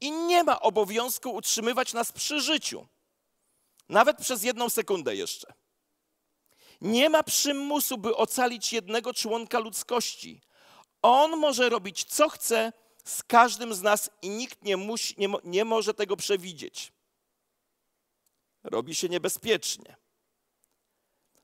I 0.00 0.10
nie 0.10 0.44
ma 0.44 0.60
obowiązku 0.60 1.30
utrzymywać 1.30 1.92
nas 1.92 2.12
przy 2.12 2.40
życiu, 2.40 2.86
nawet 3.88 4.18
przez 4.18 4.42
jedną 4.42 4.70
sekundę 4.70 5.16
jeszcze. 5.16 5.59
Nie 6.80 7.10
ma 7.10 7.22
przymusu, 7.22 7.98
by 7.98 8.16
ocalić 8.16 8.72
jednego 8.72 9.14
członka 9.14 9.58
ludzkości. 9.58 10.40
On 11.02 11.36
może 11.36 11.68
robić 11.68 12.04
co 12.04 12.28
chce 12.28 12.72
z 13.04 13.22
każdym 13.22 13.74
z 13.74 13.82
nas 13.82 14.10
i 14.22 14.30
nikt 14.30 14.64
nie, 14.64 14.76
musi, 14.76 15.14
nie, 15.18 15.28
nie 15.44 15.64
może 15.64 15.94
tego 15.94 16.16
przewidzieć. 16.16 16.92
Robi 18.64 18.94
się 18.94 19.08
niebezpiecznie. 19.08 19.96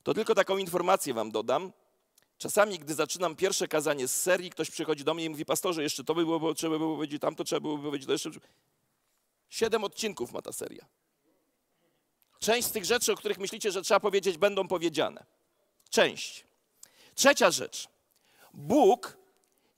To 0.03 0.15
tylko 0.15 0.35
taką 0.35 0.59
informację 0.59 1.15
Wam 1.15 1.31
dodam. 1.31 1.73
Czasami, 2.39 2.79
gdy 2.79 2.95
zaczynam 2.95 3.37
pierwsze 3.37 3.69
kazanie 3.69 4.09
z 4.09 4.23
serii, 4.23 4.51
ktoś 4.51 4.71
przychodzi 4.71 5.05
do 5.05 5.15
mnie 5.15 5.25
i 5.25 5.31
mówi, 5.31 5.45
pastorze, 5.45 5.83
jeszcze 5.83 6.05
to 6.05 6.15
by 6.15 6.25
było, 6.25 6.55
trzeba 6.55 6.79
było 6.79 6.95
powiedzieć, 6.95 7.23
tamto 7.23 7.45
trzeba 7.45 7.61
było 7.61 7.79
powiedzieć, 7.79 8.07
to 8.07 8.13
jeszcze... 8.13 8.31
Siedem 9.49 9.85
odcinków 9.85 10.33
ma 10.33 10.43
ta 10.43 10.53
seria. 10.53 10.87
Część 12.39 12.69
z 12.69 12.73
tych 12.73 12.85
rzeczy, 12.85 13.13
o 13.13 13.17
których 13.17 13.39
myślicie, 13.39 13.71
że 13.71 13.83
trzeba 13.83 14.01
powiedzieć, 14.01 14.39
będą 14.39 14.69
powiedziane. 14.69 15.25
Część. 15.91 16.45
Trzecia 17.15 17.51
rzecz. 17.51 17.89
Bóg 18.55 19.17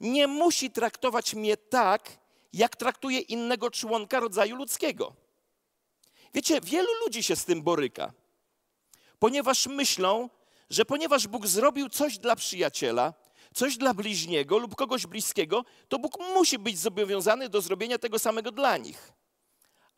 nie 0.00 0.26
musi 0.26 0.70
traktować 0.70 1.34
mnie 1.34 1.56
tak, 1.56 2.18
jak 2.52 2.76
traktuje 2.76 3.20
innego 3.20 3.70
członka 3.70 4.20
rodzaju 4.20 4.56
ludzkiego. 4.56 5.12
Wiecie, 6.34 6.60
wielu 6.60 6.88
ludzi 7.04 7.22
się 7.22 7.36
z 7.36 7.44
tym 7.44 7.62
boryka, 7.62 8.12
ponieważ 9.18 9.66
myślą, 9.66 10.30
że 10.70 10.84
ponieważ 10.84 11.26
Bóg 11.26 11.46
zrobił 11.46 11.88
coś 11.88 12.18
dla 12.18 12.36
przyjaciela, 12.36 13.14
coś 13.54 13.76
dla 13.76 13.94
bliźniego 13.94 14.58
lub 14.58 14.74
kogoś 14.74 15.06
bliskiego, 15.06 15.64
to 15.88 15.98
Bóg 15.98 16.18
musi 16.34 16.58
być 16.58 16.78
zobowiązany 16.78 17.48
do 17.48 17.60
zrobienia 17.60 17.98
tego 17.98 18.18
samego 18.18 18.52
dla 18.52 18.76
nich. 18.76 19.12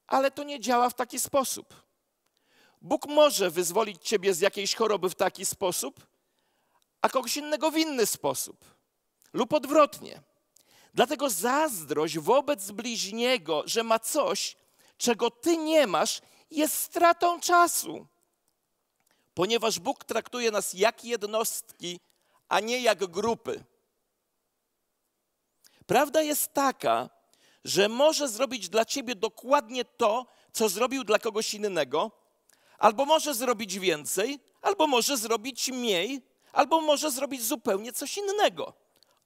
Ale 0.06 0.30
to 0.30 0.42
nie 0.44 0.60
działa 0.60 0.90
w 0.90 0.94
taki 0.94 1.18
sposób. 1.18 1.74
Bóg 2.80 3.06
może 3.06 3.50
wyzwolić 3.50 4.02
ciebie 4.02 4.34
z 4.34 4.40
jakiejś 4.40 4.74
choroby 4.74 5.10
w 5.10 5.14
taki 5.14 5.46
sposób, 5.46 6.06
a 7.02 7.08
kogoś 7.08 7.36
innego 7.36 7.70
w 7.70 7.76
inny 7.76 8.06
sposób, 8.06 8.64
lub 9.32 9.52
odwrotnie. 9.52 10.22
Dlatego 10.94 11.30
zazdrość 11.30 12.18
wobec 12.18 12.70
bliźniego, 12.70 13.62
że 13.66 13.82
ma 13.82 13.98
coś, 13.98 14.56
czego 14.96 15.30
ty 15.30 15.56
nie 15.56 15.86
masz, 15.86 16.20
jest 16.50 16.74
stratą 16.76 17.40
czasu 17.40 18.06
ponieważ 19.40 19.78
Bóg 19.78 20.04
traktuje 20.04 20.50
nas 20.50 20.74
jak 20.74 21.04
jednostki, 21.04 22.00
a 22.48 22.60
nie 22.60 22.80
jak 22.80 23.06
grupy. 23.06 23.64
Prawda 25.86 26.22
jest 26.22 26.52
taka, 26.54 27.10
że 27.64 27.88
może 27.88 28.28
zrobić 28.28 28.68
dla 28.68 28.84
ciebie 28.84 29.14
dokładnie 29.14 29.84
to, 29.84 30.26
co 30.52 30.68
zrobił 30.68 31.04
dla 31.04 31.18
kogoś 31.18 31.54
innego, 31.54 32.10
albo 32.80 33.04
może 33.04 33.34
zrobić 33.34 33.78
więcej, 33.78 34.40
albo 34.62 34.86
może 34.86 35.16
zrobić 35.16 35.68
mniej, 35.68 36.22
albo 36.52 36.80
może 36.80 37.10
zrobić 37.10 37.42
zupełnie 37.44 37.92
coś 37.92 38.18
innego. 38.18 38.72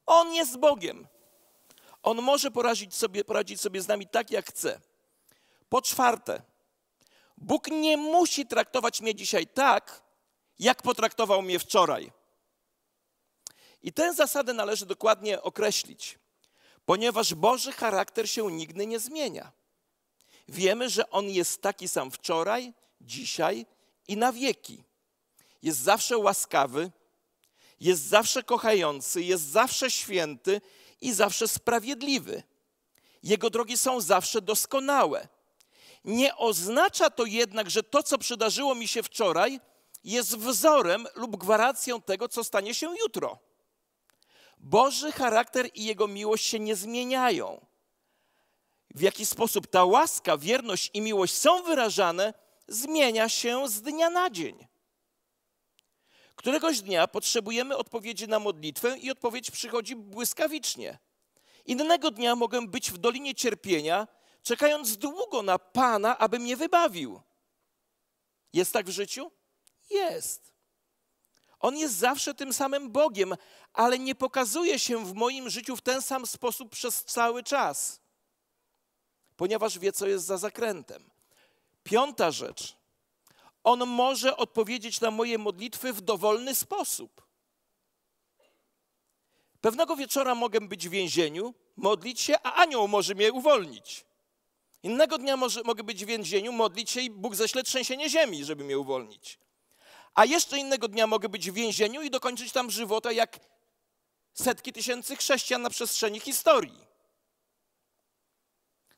On 0.06 0.34
jest 0.34 0.58
Bogiem. 0.58 1.06
On 2.02 2.22
może 2.22 2.50
poradzić 2.50 2.94
sobie, 2.94 3.24
poradzić 3.24 3.60
sobie 3.60 3.82
z 3.82 3.88
nami 3.88 4.06
tak, 4.06 4.30
jak 4.30 4.46
chce. 4.46 4.80
Po 5.68 5.82
czwarte, 5.82 6.42
Bóg 7.36 7.68
nie 7.68 7.96
musi 7.96 8.46
traktować 8.46 9.00
mnie 9.00 9.14
dzisiaj 9.14 9.46
tak, 9.46 10.02
jak 10.58 10.82
potraktował 10.82 11.42
mnie 11.42 11.58
wczoraj. 11.58 12.12
I 13.82 13.92
tę 13.92 14.14
zasadę 14.14 14.52
należy 14.52 14.86
dokładnie 14.86 15.42
określić, 15.42 16.18
ponieważ 16.86 17.34
Boży 17.34 17.72
charakter 17.72 18.30
się 18.30 18.52
nigdy 18.52 18.86
nie 18.86 18.98
zmienia. 18.98 19.52
Wiemy, 20.48 20.90
że 20.90 21.10
On 21.10 21.30
jest 21.30 21.62
taki 21.62 21.88
sam 21.88 22.10
wczoraj, 22.10 22.74
dzisiaj 23.04 23.66
i 24.08 24.16
na 24.16 24.32
wieki. 24.32 24.84
Jest 25.62 25.78
zawsze 25.78 26.18
łaskawy, 26.18 26.90
jest 27.80 28.02
zawsze 28.02 28.42
kochający, 28.42 29.22
jest 29.22 29.44
zawsze 29.44 29.90
święty 29.90 30.60
i 31.00 31.12
zawsze 31.12 31.48
sprawiedliwy. 31.48 32.42
Jego 33.22 33.50
drogi 33.50 33.78
są 33.78 34.00
zawsze 34.00 34.42
doskonałe. 34.42 35.28
Nie 36.04 36.36
oznacza 36.36 37.10
to 37.10 37.24
jednak, 37.24 37.70
że 37.70 37.82
to, 37.82 38.02
co 38.02 38.18
przydarzyło 38.18 38.74
mi 38.74 38.88
się 38.88 39.02
wczoraj, 39.02 39.60
jest 40.04 40.36
wzorem 40.36 41.06
lub 41.14 41.36
gwarancją 41.36 42.02
tego, 42.02 42.28
co 42.28 42.44
stanie 42.44 42.74
się 42.74 42.94
jutro. 42.98 43.38
Boży 44.58 45.12
charakter 45.12 45.68
i 45.74 45.84
jego 45.84 46.08
miłość 46.08 46.46
się 46.46 46.58
nie 46.58 46.76
zmieniają. 46.76 47.66
W 48.94 49.00
jaki 49.00 49.26
sposób 49.26 49.66
ta 49.66 49.84
łaska, 49.84 50.38
wierność 50.38 50.90
i 50.94 51.00
miłość 51.00 51.34
są 51.34 51.62
wyrażane, 51.62 52.34
zmienia 52.68 53.28
się 53.28 53.68
z 53.68 53.82
dnia 53.82 54.10
na 54.10 54.30
dzień. 54.30 54.66
Któregoś 56.36 56.80
dnia 56.80 57.06
potrzebujemy 57.06 57.76
odpowiedzi 57.76 58.28
na 58.28 58.38
modlitwę 58.38 58.98
i 58.98 59.10
odpowiedź 59.10 59.50
przychodzi 59.50 59.96
błyskawicznie. 59.96 60.98
Innego 61.66 62.10
dnia 62.10 62.36
mogę 62.36 62.66
być 62.66 62.90
w 62.90 62.98
dolinie 62.98 63.34
cierpienia, 63.34 64.08
czekając 64.42 64.96
długo 64.96 65.42
na 65.42 65.58
Pana, 65.58 66.18
aby 66.18 66.38
mnie 66.38 66.56
wybawił. 66.56 67.20
Jest 68.52 68.72
tak 68.72 68.86
w 68.86 68.90
życiu? 68.90 69.30
Jest. 69.90 70.54
On 71.60 71.76
jest 71.76 71.94
zawsze 71.94 72.34
tym 72.34 72.52
samym 72.52 72.90
Bogiem, 72.92 73.34
ale 73.72 73.98
nie 73.98 74.14
pokazuje 74.14 74.78
się 74.78 75.06
w 75.06 75.14
moim 75.14 75.50
życiu 75.50 75.76
w 75.76 75.82
ten 75.82 76.02
sam 76.02 76.26
sposób 76.26 76.70
przez 76.70 77.04
cały 77.04 77.42
czas, 77.42 78.00
ponieważ 79.36 79.78
wie, 79.78 79.92
co 79.92 80.06
jest 80.06 80.24
za 80.24 80.38
zakrętem. 80.38 81.13
Piąta 81.84 82.30
rzecz. 82.30 82.76
On 83.64 83.86
może 83.86 84.36
odpowiedzieć 84.36 85.00
na 85.00 85.10
moje 85.10 85.38
modlitwy 85.38 85.92
w 85.92 86.00
dowolny 86.00 86.54
sposób. 86.54 87.24
Pewnego 89.60 89.96
wieczora 89.96 90.34
mogę 90.34 90.60
być 90.60 90.88
w 90.88 90.90
więzieniu, 90.90 91.54
modlić 91.76 92.20
się, 92.20 92.34
a 92.42 92.54
anioł 92.54 92.88
może 92.88 93.14
mnie 93.14 93.32
uwolnić. 93.32 94.04
Innego 94.82 95.18
dnia 95.18 95.36
może, 95.36 95.62
mogę 95.62 95.84
być 95.84 96.04
w 96.04 96.08
więzieniu, 96.08 96.52
modlić 96.52 96.90
się 96.90 97.00
i 97.00 97.10
Bóg 97.10 97.34
ześle 97.34 97.62
trzęsienie 97.62 98.10
ziemi, 98.10 98.44
żeby 98.44 98.64
mnie 98.64 98.78
uwolnić. 98.78 99.38
A 100.14 100.24
jeszcze 100.24 100.58
innego 100.58 100.88
dnia 100.88 101.06
mogę 101.06 101.28
być 101.28 101.50
w 101.50 101.54
więzieniu 101.54 102.02
i 102.02 102.10
dokończyć 102.10 102.52
tam 102.52 102.70
żywota 102.70 103.12
jak 103.12 103.40
setki 104.34 104.72
tysięcy 104.72 105.16
chrześcijan 105.16 105.62
na 105.62 105.70
przestrzeni 105.70 106.20
historii. 106.20 106.83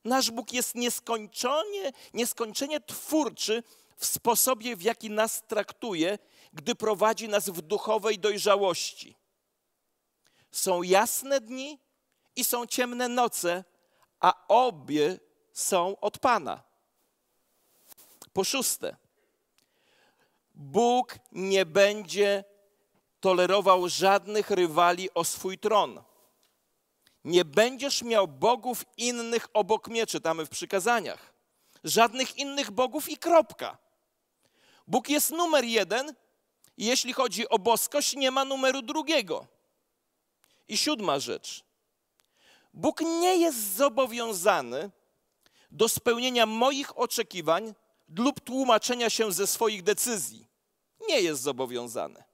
Nasz 0.07 0.31
Bóg 0.31 0.53
jest 0.53 0.75
nieskończenie, 0.75 1.93
nieskończenie 2.15 2.81
twórczy 2.81 3.63
w 3.97 4.07
sposobie, 4.07 4.77
w 4.77 4.83
jaki 4.83 5.11
nas 5.11 5.43
traktuje, 5.47 6.19
gdy 6.53 6.75
prowadzi 6.75 7.29
nas 7.29 7.49
w 7.51 7.63
duchowej 7.63 8.19
dojrzałości. 8.19 9.17
Są 10.51 10.83
jasne 10.83 11.41
dni 11.41 11.79
i 12.37 12.45
są 12.45 12.67
ciemne 12.67 13.09
noce, 13.09 13.65
a 14.21 14.47
obie 14.49 15.19
są 15.53 16.01
od 16.01 16.19
Pana. 16.19 16.63
Po 18.33 18.45
szóste, 18.45 18.97
Bóg 20.55 21.19
nie 21.33 21.67
będzie 21.67 22.45
tolerował 23.21 23.89
żadnych 23.89 24.51
rywali 24.51 25.15
o 25.15 25.25
swój 25.25 25.59
tron. 25.59 26.03
Nie 27.27 27.45
będziesz 27.45 28.03
miał 28.03 28.29
bogów 28.29 28.85
innych 28.97 29.49
obok 29.53 29.89
mnie, 29.89 30.07
czytamy 30.07 30.47
w 30.47 30.49
przykazaniach. 30.49 31.33
Żadnych 31.85 32.39
innych 32.39 32.71
bogów 32.71 33.09
i 33.09 33.17
kropka. 33.17 33.79
Bóg 34.87 35.09
jest 35.09 35.31
numer 35.31 35.65
jeden, 35.65 36.15
jeśli 36.79 37.13
chodzi 37.13 37.49
o 37.49 37.59
boskość, 37.59 38.17
nie 38.17 38.31
ma 38.31 38.45
numeru 38.45 38.83
drugiego. 38.83 39.47
I 40.69 40.77
siódma 40.77 41.19
rzecz. 41.19 41.65
Bóg 42.75 43.01
nie 43.01 43.37
jest 43.37 43.75
zobowiązany 43.77 44.91
do 45.71 45.89
spełnienia 45.89 46.47
moich 46.47 46.99
oczekiwań 46.99 47.75
lub 48.17 48.41
tłumaczenia 48.41 49.11
się 49.11 49.33
ze 49.33 49.47
swoich 49.47 49.83
decyzji. 49.83 50.47
Nie 51.09 51.21
jest 51.21 51.43
zobowiązany. 51.43 52.26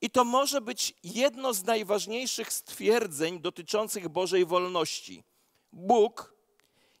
I 0.00 0.10
to 0.10 0.24
może 0.24 0.60
być 0.60 0.94
jedno 1.04 1.54
z 1.54 1.64
najważniejszych 1.64 2.52
stwierdzeń 2.52 3.40
dotyczących 3.40 4.08
Bożej 4.08 4.46
wolności. 4.46 5.24
Bóg 5.72 6.34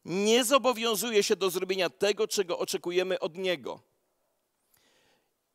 nie 0.04 0.44
zobowiązuje 0.44 1.22
się 1.22 1.36
do 1.36 1.50
zrobienia 1.50 1.90
tego, 1.90 2.28
czego 2.28 2.58
oczekujemy 2.58 3.20
od 3.20 3.36
Niego. 3.36 3.80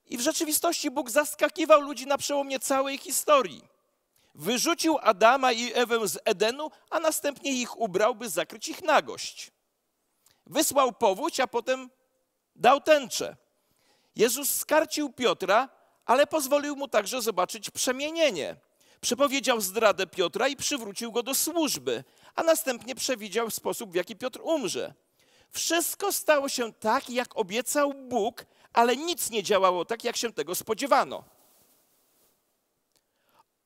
I 0.06 0.18
w 0.18 0.22
rzeczywistości 0.22 0.92
Bóg 0.92 1.10
zaskakiwał 1.10 1.82
ludzi 1.82 2.08
na 2.08 2.18
przełomie 2.18 2.60
całej 2.60 2.98
historii. 2.98 3.68
Wyrzucił 4.36 4.98
Adama 5.02 5.52
i 5.52 5.74
Ewę 5.74 6.08
z 6.08 6.20
Edenu, 6.26 6.72
a 6.90 7.00
następnie 7.00 7.52
ich 7.52 7.80
ubrał, 7.80 8.16
by 8.16 8.30
zakryć 8.30 8.68
ich 8.68 8.84
nagość. 8.84 9.52
Wysłał 10.46 10.94
powódź, 10.94 11.40
a 11.40 11.48
potem 11.48 11.90
dał 12.56 12.82
tęczę. 12.82 13.36
Jezus 14.16 14.50
skarcił 14.50 15.14
Piotra, 15.14 15.70
ale 16.06 16.28
pozwolił 16.28 16.76
mu 16.76 16.88
także 16.88 17.22
zobaczyć 17.22 17.70
przemienienie. 17.70 18.56
Przepowiedział 19.02 19.62
zdradę 19.62 20.08
Piotra 20.08 20.48
i 20.48 20.56
przywrócił 20.56 21.12
go 21.12 21.24
do 21.24 21.36
służby, 21.36 22.04
a 22.36 22.44
następnie 22.44 22.96
przewidział 22.96 23.50
sposób, 23.50 23.92
w 23.92 23.96
jaki 23.96 24.16
Piotr 24.16 24.40
umrze. 24.44 24.94
Wszystko 25.50 26.12
stało 26.12 26.50
się 26.50 26.74
tak, 26.74 27.10
jak 27.10 27.38
obiecał 27.38 27.94
Bóg, 27.94 28.46
ale 28.74 28.98
nic 28.98 29.30
nie 29.30 29.44
działało 29.44 29.86
tak, 29.86 30.04
jak 30.04 30.18
się 30.18 30.34
tego 30.34 30.56
spodziewano. 30.56 31.24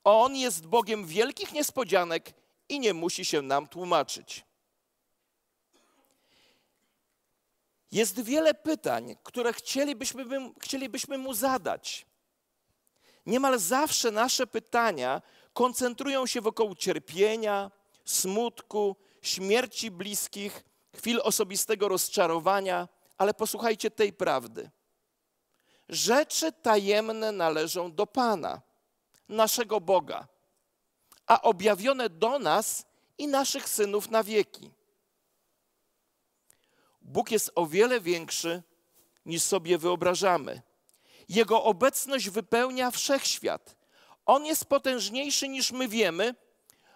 On 0.04 0.36
jest 0.36 0.68
Bogiem 0.68 1.06
wielkich 1.06 1.54
niespodzianek 1.54 2.34
i 2.70 2.80
nie 2.80 2.94
musi 2.94 3.26
się 3.26 3.42
nam 3.42 3.68
tłumaczyć. 3.68 4.46
Jest 7.92 8.22
wiele 8.22 8.54
pytań, 8.54 9.16
które 9.24 9.54
chcielibyśmy, 9.54 10.26
chcielibyśmy 10.60 11.18
mu 11.18 11.34
zadać. 11.34 12.06
Niemal 13.28 13.60
zawsze 13.60 14.12
nasze 14.12 14.48
pytania 14.48 15.22
koncentrują 15.54 16.26
się 16.26 16.42
wokół 16.42 16.76
cierpienia, 16.76 17.72
smutku, 18.06 18.96
śmierci 19.22 19.92
bliskich, 19.92 20.64
chwil 20.96 21.22
osobistego 21.24 21.88
rozczarowania, 21.88 22.88
ale 23.18 23.34
posłuchajcie 23.34 23.92
tej 23.92 24.14
prawdy. 24.14 24.70
Rzeczy 25.90 26.52
tajemne 26.52 27.32
należą 27.32 27.92
do 27.92 28.08
Pana, 28.08 28.62
naszego 29.30 29.82
Boga, 29.82 30.28
a 31.26 31.42
objawione 31.42 32.10
do 32.10 32.40
nas 32.40 32.86
i 33.18 33.28
naszych 33.28 33.70
synów 33.70 34.10
na 34.12 34.24
wieki. 34.24 34.72
Bóg 37.02 37.32
jest 37.32 37.52
o 37.56 37.66
wiele 37.66 38.02
większy 38.02 38.64
niż 39.26 39.44
sobie 39.44 39.78
wyobrażamy. 39.78 40.67
Jego 41.30 41.64
obecność 41.64 42.30
wypełnia 42.30 42.92
wszechświat. 42.92 43.76
On 44.26 44.46
jest 44.46 44.66
potężniejszy 44.66 45.48
niż 45.48 45.72
my 45.72 45.88
wiemy, 45.88 46.36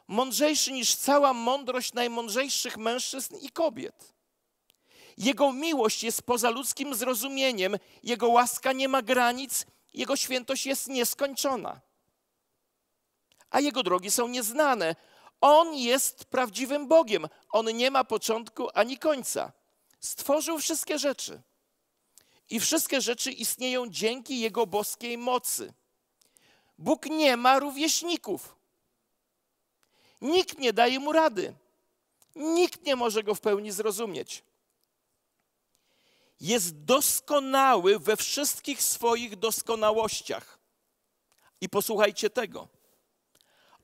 mądrzejszy 0.08 0.72
niż 0.72 0.96
cała 0.96 1.34
mądrość 1.34 1.94
najmądrzejszych 1.94 2.78
mężczyzn 2.78 3.36
i 3.36 3.50
kobiet. 3.50 4.14
Jego 5.18 5.54
miłość 5.54 6.04
jest 6.04 6.22
poza 6.22 6.50
ludzkim 6.50 6.96
zrozumieniem, 6.96 7.78
Jego 8.04 8.30
łaska 8.30 8.74
nie 8.74 8.88
ma 8.88 9.02
granic, 9.02 9.66
Jego 9.94 10.16
świętość 10.16 10.66
jest 10.66 10.88
nieskończona. 10.88 11.82
A 13.50 13.60
Jego 13.60 13.84
drogi 13.84 14.12
są 14.12 14.28
nieznane. 14.28 14.96
On 15.42 15.76
jest 15.76 16.26
prawdziwym 16.26 16.88
Bogiem. 16.88 17.28
On 17.52 17.78
nie 17.78 17.92
ma 17.92 18.04
początku 18.04 18.68
ani 18.74 18.98
końca. 18.98 19.52
Stworzył 20.00 20.60
wszystkie 20.60 21.00
rzeczy. 21.00 21.42
I 22.52 22.60
wszystkie 22.60 23.02
rzeczy 23.02 23.32
istnieją 23.32 23.90
dzięki 23.90 24.40
Jego 24.40 24.68
boskiej 24.68 25.18
mocy. 25.18 25.74
Bóg 26.78 27.06
nie 27.06 27.38
ma 27.38 27.60
rówieśników. 27.60 28.56
Nikt 30.22 30.58
nie 30.58 30.74
daje 30.74 31.00
mu 31.00 31.12
rady. 31.12 31.54
Nikt 32.36 32.86
nie 32.86 32.96
może 32.96 33.24
go 33.24 33.36
w 33.36 33.42
pełni 33.42 33.72
zrozumieć. 33.72 34.44
Jest 36.42 36.84
doskonały 36.84 38.00
we 38.00 38.18
wszystkich 38.18 38.84
swoich 38.84 39.36
doskonałościach. 39.36 40.60
I 41.62 41.70
posłuchajcie 41.70 42.30
tego. 42.30 42.68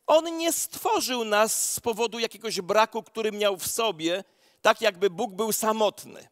On 0.08 0.38
nie 0.38 0.54
stworzył 0.54 1.26
nas 1.26 1.74
z 1.74 1.80
powodu 1.80 2.20
jakiegoś 2.20 2.62
braku, 2.62 3.04
który 3.04 3.32
miał 3.32 3.58
w 3.58 3.68
sobie, 3.68 4.24
tak 4.62 4.82
jakby 4.82 5.10
Bóg 5.10 5.32
był 5.32 5.52
samotny 5.54 6.28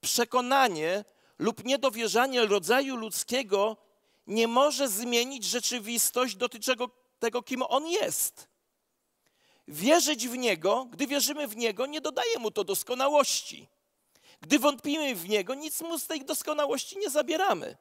przekonanie 0.00 1.04
lub 1.38 1.64
niedowierzanie 1.64 2.46
rodzaju 2.46 2.96
ludzkiego 2.96 3.76
nie 4.26 4.48
może 4.48 4.88
zmienić 4.88 5.44
rzeczywistość 5.44 6.36
dotyczącą 6.36 6.88
tego, 7.18 7.42
kim 7.42 7.62
on 7.62 7.86
jest. 7.86 8.48
Wierzyć 9.68 10.28
w 10.28 10.36
Niego, 10.36 10.86
gdy 10.90 11.06
wierzymy 11.06 11.48
w 11.48 11.56
Niego, 11.56 11.86
nie 11.86 12.00
dodaje 12.00 12.38
mu 12.38 12.50
to 12.50 12.64
doskonałości. 12.64 13.68
Gdy 14.40 14.58
wątpimy 14.58 15.14
w 15.14 15.28
Niego, 15.28 15.54
nic 15.54 15.80
mu 15.80 15.98
z 15.98 16.06
tej 16.06 16.24
doskonałości 16.24 16.98
nie 16.98 17.10
zabieramy. 17.10 17.76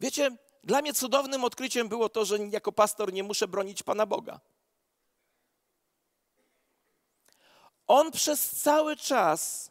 Wiecie, 0.00 0.30
dla 0.64 0.82
mnie 0.82 0.94
cudownym 0.94 1.44
odkryciem 1.44 1.88
było 1.88 2.08
to, 2.08 2.24
że 2.24 2.38
jako 2.38 2.72
pastor 2.72 3.12
nie 3.12 3.22
muszę 3.22 3.48
bronić 3.48 3.82
Pana 3.82 4.06
Boga. 4.06 4.40
On 7.86 8.12
przez 8.12 8.50
cały 8.50 8.96
czas 8.96 9.70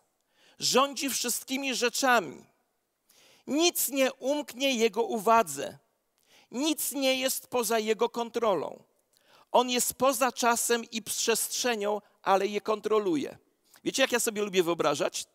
rządzi 0.60 1.10
wszystkimi 1.10 1.76
rzeczami. 1.76 2.46
Nic 3.48 3.90
nie 3.90 4.14
umknie 4.14 4.76
Jego 4.76 5.04
uwadze. 5.04 5.78
Nic 6.52 6.92
nie 6.92 7.16
jest 7.16 7.48
poza 7.48 7.80
Jego 7.80 8.10
kontrolą. 8.10 8.84
On 9.52 9.70
jest 9.70 9.94
poza 9.94 10.32
czasem 10.32 10.84
i 10.92 11.02
przestrzenią, 11.02 12.02
ale 12.22 12.48
je 12.48 12.62
kontroluje. 12.62 13.38
Wiecie, 13.84 14.02
jak 14.02 14.12
ja 14.12 14.20
sobie 14.20 14.42
lubię 14.42 14.64
wyobrażać? 14.64 15.26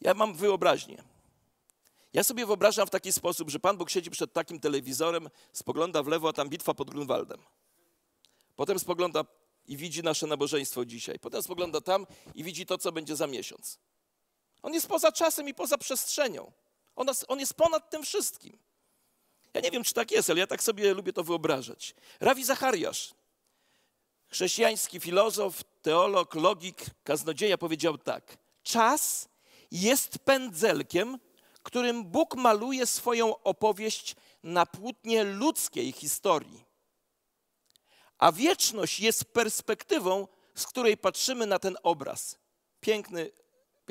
Ja 0.00 0.14
mam 0.14 0.34
wyobraźnię. 0.34 1.02
Ja 2.12 2.24
sobie 2.24 2.46
wyobrażam 2.46 2.86
w 2.86 2.90
taki 2.90 3.12
sposób, 3.12 3.50
że 3.50 3.60
Pan 3.60 3.76
Bóg 3.76 3.90
siedzi 3.90 4.10
przed 4.10 4.32
takim 4.32 4.60
telewizorem, 4.60 5.30
spogląda 5.52 6.02
w 6.02 6.08
lewo, 6.08 6.28
a 6.28 6.32
tam 6.32 6.48
bitwa 6.48 6.74
pod 6.74 6.90
Grunwaldem. 6.90 7.40
Potem 8.56 8.78
spogląda 8.78 9.24
i 9.66 9.76
widzi 9.76 10.02
nasze 10.02 10.26
nabożeństwo 10.26 10.84
dzisiaj. 10.84 11.18
Potem 11.18 11.42
spogląda 11.42 11.80
tam 11.80 12.06
i 12.34 12.44
widzi 12.44 12.66
to, 12.66 12.78
co 12.78 12.92
będzie 12.92 13.16
za 13.16 13.26
miesiąc. 13.26 13.78
On 14.62 14.74
jest 14.74 14.86
poza 14.86 15.12
czasem 15.12 15.48
i 15.48 15.54
poza 15.54 15.78
przestrzenią. 15.78 16.52
On, 16.96 17.06
on 17.28 17.40
jest 17.40 17.54
ponad 17.54 17.90
tym 17.90 18.02
wszystkim. 18.02 18.58
Ja 19.54 19.60
nie 19.60 19.70
wiem, 19.70 19.84
czy 19.84 19.94
tak 19.94 20.10
jest, 20.10 20.30
ale 20.30 20.40
ja 20.40 20.46
tak 20.46 20.62
sobie 20.62 20.94
lubię 20.94 21.12
to 21.12 21.24
wyobrażać. 21.24 21.94
Rawi 22.20 22.44
Zachariasz, 22.44 23.14
chrześcijański 24.28 25.00
filozof, 25.00 25.64
teolog, 25.82 26.34
logik, 26.34 26.84
kaznodzieja 27.04 27.58
powiedział 27.58 27.98
tak. 27.98 28.38
Czas 28.62 29.28
jest 29.70 30.18
pędzelkiem, 30.18 31.18
którym 31.62 32.04
Bóg 32.04 32.34
maluje 32.34 32.86
swoją 32.86 33.42
opowieść 33.42 34.16
na 34.42 34.66
płótnie 34.66 35.24
ludzkiej 35.24 35.92
historii. 35.92 36.64
A 38.18 38.32
wieczność 38.32 39.00
jest 39.00 39.24
perspektywą, 39.24 40.28
z 40.54 40.66
której 40.66 40.96
patrzymy 40.96 41.46
na 41.46 41.58
ten 41.58 41.76
obraz. 41.82 42.38
Piękny, 42.80 43.30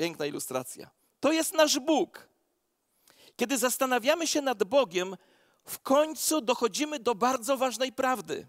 piękna 0.00 0.26
ilustracja. 0.26 0.90
To 1.20 1.32
jest 1.32 1.54
nasz 1.54 1.78
Bóg. 1.78 2.28
Kiedy 3.36 3.58
zastanawiamy 3.58 4.26
się 4.26 4.42
nad 4.42 4.64
Bogiem, 4.64 5.16
w 5.64 5.78
końcu 5.78 6.40
dochodzimy 6.40 6.98
do 6.98 7.14
bardzo 7.14 7.56
ważnej 7.56 7.92
prawdy. 7.92 8.48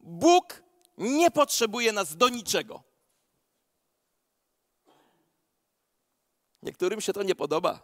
Bóg 0.00 0.62
nie 0.98 1.30
potrzebuje 1.30 1.92
nas 1.92 2.16
do 2.16 2.28
niczego. 2.28 2.82
Niektórym 6.62 7.00
się 7.00 7.12
to 7.12 7.22
nie 7.22 7.34
podoba, 7.34 7.80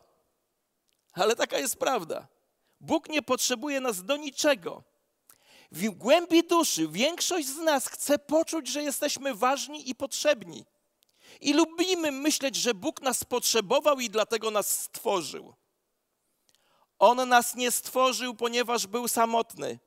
ale 1.12 1.36
taka 1.36 1.58
jest 1.58 1.76
prawda. 1.76 2.28
Bóg 2.80 3.08
nie 3.08 3.22
potrzebuje 3.22 3.80
nas 3.80 4.04
do 4.04 4.16
niczego. 4.16 4.82
W 5.72 5.90
głębi 5.90 6.42
duszy 6.42 6.88
większość 6.88 7.46
z 7.48 7.58
nas 7.58 7.86
chce 7.86 8.18
poczuć, 8.18 8.68
że 8.68 8.82
jesteśmy 8.82 9.34
ważni 9.34 9.90
i 9.90 9.94
potrzebni. 9.94 10.64
I 11.40 11.52
lubimy 11.52 12.12
myśleć, 12.12 12.56
że 12.56 12.74
Bóg 12.74 13.02
nas 13.02 13.24
potrzebował 13.24 14.00
i 14.00 14.10
dlatego 14.10 14.50
nas 14.50 14.80
stworzył. 14.80 15.54
On 16.98 17.28
nas 17.28 17.54
nie 17.54 17.70
stworzył, 17.70 18.34
ponieważ 18.34 18.86
był 18.86 19.08
samotny 19.08 19.78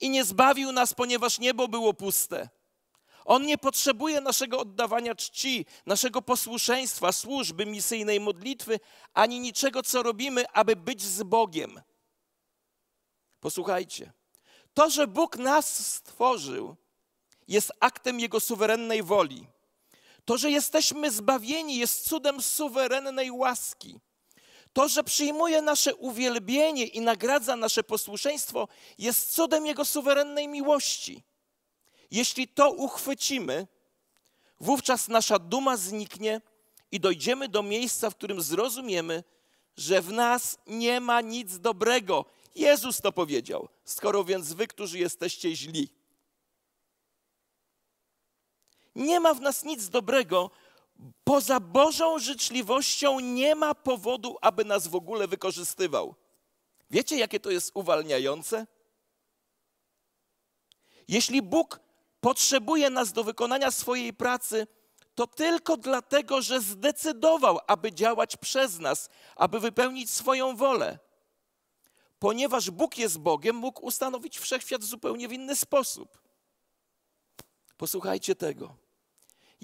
i 0.00 0.10
nie 0.10 0.24
zbawił 0.24 0.72
nas, 0.72 0.94
ponieważ 0.94 1.38
niebo 1.38 1.68
było 1.68 1.94
puste. 1.94 2.48
On 3.24 3.46
nie 3.46 3.58
potrzebuje 3.58 4.20
naszego 4.20 4.58
oddawania 4.58 5.14
czci, 5.14 5.66
naszego 5.86 6.22
posłuszeństwa, 6.22 7.12
służby 7.12 7.66
misyjnej 7.66 8.20
modlitwy, 8.20 8.80
ani 9.14 9.40
niczego, 9.40 9.82
co 9.82 10.02
robimy, 10.02 10.44
aby 10.52 10.76
być 10.76 11.02
z 11.02 11.22
Bogiem. 11.22 11.80
Posłuchajcie. 13.40 14.12
To, 14.74 14.90
że 14.90 15.06
Bóg 15.06 15.36
nas 15.36 15.94
stworzył, 15.94 16.76
jest 17.48 17.72
aktem 17.80 18.20
Jego 18.20 18.40
suwerennej 18.40 19.02
woli. 19.02 19.46
To, 20.24 20.38
że 20.38 20.50
jesteśmy 20.50 21.10
zbawieni, 21.10 21.76
jest 21.76 22.08
cudem 22.08 22.42
suwerennej 22.42 23.30
łaski. 23.30 24.00
To, 24.72 24.88
że 24.88 25.04
przyjmuje 25.04 25.62
nasze 25.62 25.94
uwielbienie 25.94 26.86
i 26.86 27.00
nagradza 27.00 27.56
nasze 27.56 27.82
posłuszeństwo, 27.84 28.68
jest 28.98 29.32
cudem 29.34 29.66
Jego 29.66 29.84
suwerennej 29.84 30.48
miłości. 30.48 31.22
Jeśli 32.10 32.48
to 32.48 32.70
uchwycimy, 32.70 33.66
wówczas 34.60 35.08
nasza 35.08 35.38
duma 35.38 35.76
zniknie 35.76 36.40
i 36.92 37.00
dojdziemy 37.00 37.48
do 37.48 37.62
miejsca, 37.62 38.10
w 38.10 38.14
którym 38.14 38.42
zrozumiemy, 38.42 39.24
że 39.76 40.02
w 40.02 40.12
nas 40.12 40.58
nie 40.66 41.00
ma 41.00 41.20
nic 41.20 41.58
dobrego. 41.58 42.24
Jezus 42.54 43.00
to 43.00 43.12
powiedział. 43.12 43.68
Skoro 43.84 44.24
więc 44.24 44.52
wy, 44.52 44.66
którzy 44.66 44.98
jesteście 44.98 45.56
źli, 45.56 45.88
nie 48.94 49.20
ma 49.20 49.34
w 49.34 49.40
nas 49.40 49.64
nic 49.64 49.88
dobrego, 49.88 50.50
poza 51.24 51.60
Bożą 51.60 52.18
życzliwością 52.18 53.20
nie 53.20 53.54
ma 53.54 53.74
powodu, 53.74 54.36
aby 54.40 54.64
nas 54.64 54.88
w 54.88 54.94
ogóle 54.94 55.28
wykorzystywał. 55.28 56.14
Wiecie, 56.90 57.18
jakie 57.18 57.40
to 57.40 57.50
jest 57.50 57.70
uwalniające? 57.74 58.66
Jeśli 61.08 61.42
Bóg 61.42 61.80
potrzebuje 62.20 62.90
nas 62.90 63.12
do 63.12 63.24
wykonania 63.24 63.70
swojej 63.70 64.12
pracy, 64.12 64.66
to 65.14 65.26
tylko 65.26 65.76
dlatego, 65.76 66.42
że 66.42 66.60
zdecydował, 66.60 67.58
aby 67.66 67.92
działać 67.92 68.36
przez 68.36 68.78
nas, 68.78 69.08
aby 69.36 69.60
wypełnić 69.60 70.10
swoją 70.10 70.56
wolę. 70.56 70.98
Ponieważ 72.18 72.70
Bóg 72.70 72.98
jest 72.98 73.18
Bogiem, 73.18 73.56
mógł 73.56 73.86
ustanowić 73.86 74.38
wszechświat 74.38 74.82
zupełnie 74.82 75.28
w 75.28 75.32
inny 75.32 75.56
sposób. 75.56 76.18
Posłuchajcie 77.76 78.34
tego. 78.34 78.83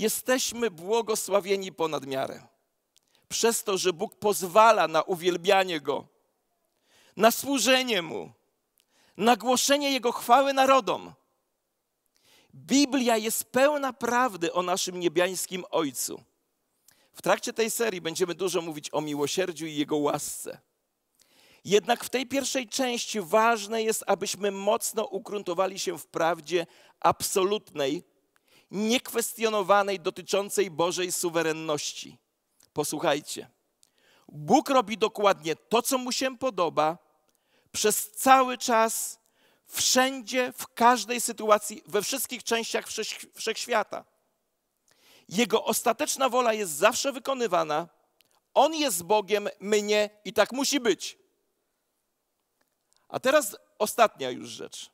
Jesteśmy 0.00 0.70
błogosławieni 0.70 1.72
ponad 1.72 2.06
miarę. 2.06 2.42
Przez 3.28 3.64
to, 3.64 3.78
że 3.78 3.92
Bóg 3.92 4.16
pozwala 4.16 4.88
na 4.88 5.02
uwielbianie 5.02 5.80
Go, 5.80 6.06
na 7.16 7.30
służenie 7.30 8.02
Mu, 8.02 8.32
na 9.16 9.36
głoszenie 9.36 9.90
Jego 9.90 10.12
chwały 10.12 10.52
narodom. 10.52 11.12
Biblia 12.54 13.16
jest 13.16 13.44
pełna 13.44 13.92
prawdy 13.92 14.52
o 14.52 14.62
naszym 14.62 15.00
niebiańskim 15.00 15.64
Ojcu. 15.70 16.22
W 17.12 17.22
trakcie 17.22 17.52
tej 17.52 17.70
serii 17.70 18.00
będziemy 18.00 18.34
dużo 18.34 18.62
mówić 18.62 18.88
o 18.92 19.00
miłosierdziu 19.00 19.66
i 19.66 19.76
Jego 19.76 19.96
łasce. 19.96 20.60
Jednak 21.64 22.04
w 22.04 22.10
tej 22.10 22.26
pierwszej 22.26 22.68
części 22.68 23.20
ważne 23.20 23.82
jest, 23.82 24.04
abyśmy 24.06 24.50
mocno 24.50 25.04
ukruntowali 25.04 25.78
się 25.78 25.98
w 25.98 26.06
prawdzie 26.06 26.66
absolutnej, 27.00 28.04
niekwestionowanej, 28.70 30.00
dotyczącej 30.00 30.70
Bożej 30.70 31.12
suwerenności. 31.12 32.18
Posłuchajcie. 32.72 33.50
Bóg 34.28 34.68
robi 34.68 34.98
dokładnie 34.98 35.56
to, 35.56 35.82
co 35.82 35.98
mu 35.98 36.12
się 36.12 36.38
podoba, 36.38 36.98
przez 37.72 38.10
cały 38.10 38.58
czas, 38.58 39.18
wszędzie, 39.66 40.52
w 40.56 40.66
każdej 40.74 41.20
sytuacji, 41.20 41.82
we 41.86 42.02
wszystkich 42.02 42.44
częściach 42.44 42.86
wszechświata. 43.34 44.04
Jego 45.28 45.64
ostateczna 45.64 46.28
wola 46.28 46.52
jest 46.52 46.72
zawsze 46.72 47.12
wykonywana. 47.12 47.88
On 48.54 48.74
jest 48.74 49.02
Bogiem, 49.02 49.48
my 49.60 49.82
nie 49.82 50.10
i 50.24 50.32
tak 50.32 50.52
musi 50.52 50.80
być. 50.80 51.18
A 53.08 53.20
teraz 53.20 53.56
ostatnia 53.78 54.30
już 54.30 54.48
rzecz. 54.48 54.90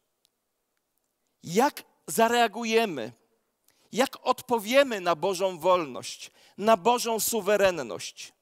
Jak 1.43 1.83
zareagujemy 2.07 3.13
jak 3.93 4.17
odpowiemy 4.23 5.01
na 5.01 5.15
Bożą 5.17 5.59
wolność, 5.59 6.31
na 6.59 6.77
Bożą 6.77 7.21
suwerenność. 7.21 8.33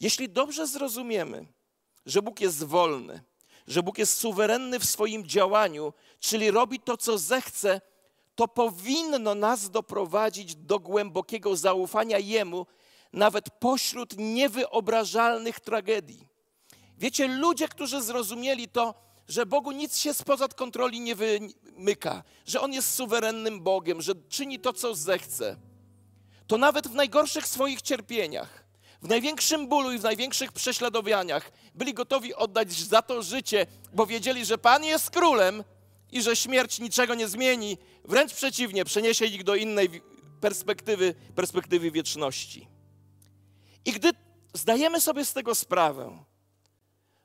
Jeśli 0.00 0.28
dobrze 0.28 0.66
zrozumiemy, 0.66 1.46
że 2.06 2.22
Bóg 2.22 2.40
jest 2.40 2.64
wolny, 2.64 3.22
że 3.66 3.82
Bóg 3.82 3.98
jest 3.98 4.16
suwerenny 4.16 4.78
w 4.78 4.84
swoim 4.84 5.26
działaniu, 5.26 5.92
czyli 6.20 6.50
robi 6.50 6.80
to, 6.80 6.96
co 6.96 7.18
zechce, 7.18 7.80
to 8.34 8.48
powinno 8.48 9.34
nas 9.34 9.70
doprowadzić 9.70 10.56
do 10.56 10.78
głębokiego 10.78 11.56
zaufania 11.56 12.18
Jemu, 12.18 12.66
nawet 13.12 13.50
pośród 13.50 14.14
niewyobrażalnych 14.18 15.60
tragedii. 15.60 16.26
Wiecie, 16.98 17.28
ludzie, 17.28 17.68
którzy 17.68 18.02
zrozumieli 18.02 18.68
to, 18.68 18.94
że 19.30 19.46
Bogu 19.46 19.72
nic 19.72 19.98
się 19.98 20.14
spoza 20.14 20.48
kontroli 20.48 21.00
nie 21.00 21.14
wymyka, 21.14 22.22
że 22.46 22.60
On 22.60 22.72
jest 22.72 22.94
suwerennym 22.94 23.60
Bogiem, 23.60 24.02
że 24.02 24.12
czyni 24.28 24.58
to, 24.58 24.72
co 24.72 24.94
zechce, 24.94 25.56
to 26.46 26.58
nawet 26.58 26.88
w 26.88 26.94
najgorszych 26.94 27.46
swoich 27.46 27.82
cierpieniach, 27.82 28.64
w 29.02 29.08
największym 29.08 29.68
bólu 29.68 29.92
i 29.92 29.98
w 29.98 30.02
największych 30.02 30.52
prześladowaniach 30.52 31.52
byli 31.74 31.94
gotowi 31.94 32.34
oddać 32.34 32.72
za 32.72 33.02
to 33.02 33.22
życie, 33.22 33.66
bo 33.92 34.06
wiedzieli, 34.06 34.44
że 34.44 34.58
Pan 34.58 34.84
jest 34.84 35.10
królem 35.10 35.64
i 36.12 36.22
że 36.22 36.36
śmierć 36.36 36.78
niczego 36.78 37.14
nie 37.14 37.28
zmieni, 37.28 37.78
wręcz 38.04 38.34
przeciwnie, 38.34 38.84
przeniesie 38.84 39.26
ich 39.26 39.44
do 39.44 39.54
innej 39.54 40.02
perspektywy, 40.40 41.14
perspektywy 41.34 41.90
wieczności. 41.90 42.68
I 43.84 43.92
gdy 43.92 44.10
zdajemy 44.54 45.00
sobie 45.00 45.24
z 45.24 45.32
tego 45.32 45.54
sprawę, 45.54 46.24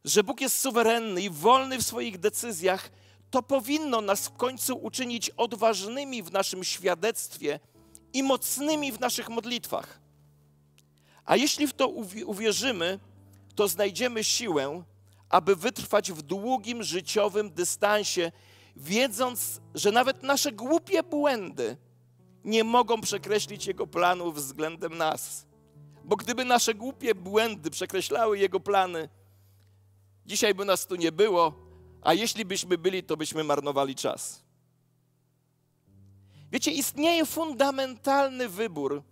że 0.05 0.23
Bóg 0.23 0.41
jest 0.41 0.59
suwerenny 0.59 1.21
i 1.21 1.29
wolny 1.29 1.77
w 1.77 1.83
swoich 1.85 2.19
decyzjach, 2.19 2.89
to 3.31 3.43
powinno 3.43 4.01
nas 4.01 4.27
w 4.27 4.37
końcu 4.37 4.75
uczynić 4.77 5.29
odważnymi 5.29 6.23
w 6.23 6.31
naszym 6.31 6.63
świadectwie 6.63 7.59
i 8.13 8.23
mocnymi 8.23 8.91
w 8.91 8.99
naszych 8.99 9.29
modlitwach. 9.29 9.99
A 11.25 11.35
jeśli 11.35 11.67
w 11.67 11.73
to 11.73 11.87
uwierzymy, 12.25 12.99
to 13.55 13.67
znajdziemy 13.67 14.23
siłę, 14.23 14.83
aby 15.29 15.55
wytrwać 15.55 16.11
w 16.11 16.21
długim 16.21 16.83
życiowym 16.83 17.51
dystansie, 17.51 18.31
wiedząc, 18.75 19.61
że 19.75 19.91
nawet 19.91 20.23
nasze 20.23 20.51
głupie 20.51 21.03
błędy 21.03 21.77
nie 22.43 22.63
mogą 22.63 23.01
przekreślić 23.01 23.67
Jego 23.67 23.87
planów 23.87 24.35
względem 24.35 24.97
nas. 24.97 25.45
Bo 26.03 26.15
gdyby 26.15 26.45
nasze 26.45 26.73
głupie 26.73 27.15
błędy 27.15 27.71
przekreślały 27.71 28.39
Jego 28.39 28.59
plany, 28.59 29.09
Dzisiaj 30.25 30.53
by 30.53 30.65
nas 30.65 30.87
tu 30.87 30.95
nie 30.95 31.11
było, 31.11 31.53
a 32.01 32.13
jeśli 32.13 32.45
byśmy 32.45 32.77
byli, 32.77 33.03
to 33.03 33.17
byśmy 33.17 33.43
marnowali 33.43 33.95
czas. 33.95 34.43
Wiecie, 36.51 36.71
istnieje 36.71 37.25
fundamentalny 37.25 38.49
wybór, 38.49 39.03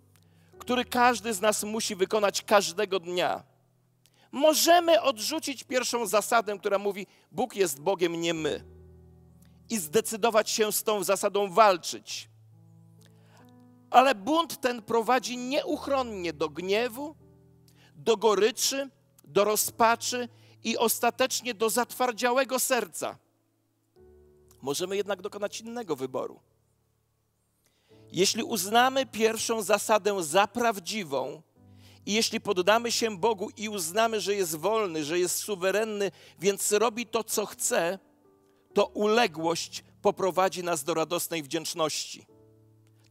który 0.58 0.84
każdy 0.84 1.34
z 1.34 1.40
nas 1.40 1.64
musi 1.64 1.96
wykonać 1.96 2.42
każdego 2.42 3.00
dnia. 3.00 3.42
Możemy 4.32 5.02
odrzucić 5.02 5.64
pierwszą 5.64 6.06
zasadę, 6.06 6.58
która 6.58 6.78
mówi: 6.78 7.06
Bóg 7.32 7.56
jest 7.56 7.80
Bogiem, 7.80 8.20
nie 8.20 8.34
my, 8.34 8.64
i 9.70 9.78
zdecydować 9.78 10.50
się 10.50 10.72
z 10.72 10.82
tą 10.82 11.04
zasadą 11.04 11.50
walczyć. 11.50 12.28
Ale 13.90 14.14
bunt 14.14 14.60
ten 14.60 14.82
prowadzi 14.82 15.36
nieuchronnie 15.36 16.32
do 16.32 16.48
gniewu, 16.48 17.16
do 17.96 18.16
goryczy, 18.16 18.90
do 19.24 19.44
rozpaczy 19.44 20.28
i 20.64 20.76
ostatecznie 20.76 21.54
do 21.54 21.70
zatwardziałego 21.70 22.58
serca. 22.58 23.18
Możemy 24.62 24.96
jednak 24.96 25.22
dokonać 25.22 25.60
innego 25.60 25.96
wyboru. 25.96 26.40
Jeśli 28.12 28.42
uznamy 28.42 29.06
pierwszą 29.06 29.62
zasadę 29.62 30.22
za 30.22 30.46
prawdziwą, 30.46 31.42
i 32.06 32.12
jeśli 32.12 32.40
poddamy 32.40 32.92
się 32.92 33.18
Bogu 33.18 33.50
i 33.56 33.68
uznamy, 33.68 34.20
że 34.20 34.34
jest 34.34 34.56
wolny, 34.56 35.04
że 35.04 35.18
jest 35.18 35.38
suwerenny, 35.38 36.10
więc 36.38 36.72
robi 36.72 37.06
to, 37.06 37.24
co 37.24 37.46
chce, 37.46 37.98
to 38.74 38.86
uległość 38.86 39.84
poprowadzi 40.02 40.64
nas 40.64 40.84
do 40.84 40.94
radosnej 40.94 41.42
wdzięczności. 41.42 42.26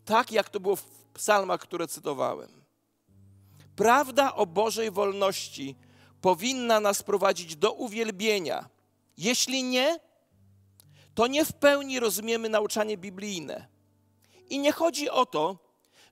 Tak 0.05 0.31
jak 0.31 0.49
to 0.49 0.59
było 0.59 0.75
w 0.75 0.85
psalmach, 1.13 1.61
które 1.61 1.87
cytowałem. 1.87 2.63
Prawda 3.75 4.35
o 4.35 4.45
Bożej 4.45 4.91
wolności 4.91 5.75
powinna 6.23 6.79
nas 6.79 7.03
prowadzić 7.03 7.55
do 7.55 7.71
uwielbienia. 7.71 8.69
Jeśli 9.17 9.63
nie, 9.63 9.99
to 11.15 11.27
nie 11.27 11.45
w 11.45 11.53
pełni 11.53 11.99
rozumiemy 11.99 12.49
nauczanie 12.49 12.97
biblijne. 12.97 13.67
I 14.49 14.59
nie 14.59 14.71
chodzi 14.71 15.09
o 15.09 15.25
to, 15.25 15.57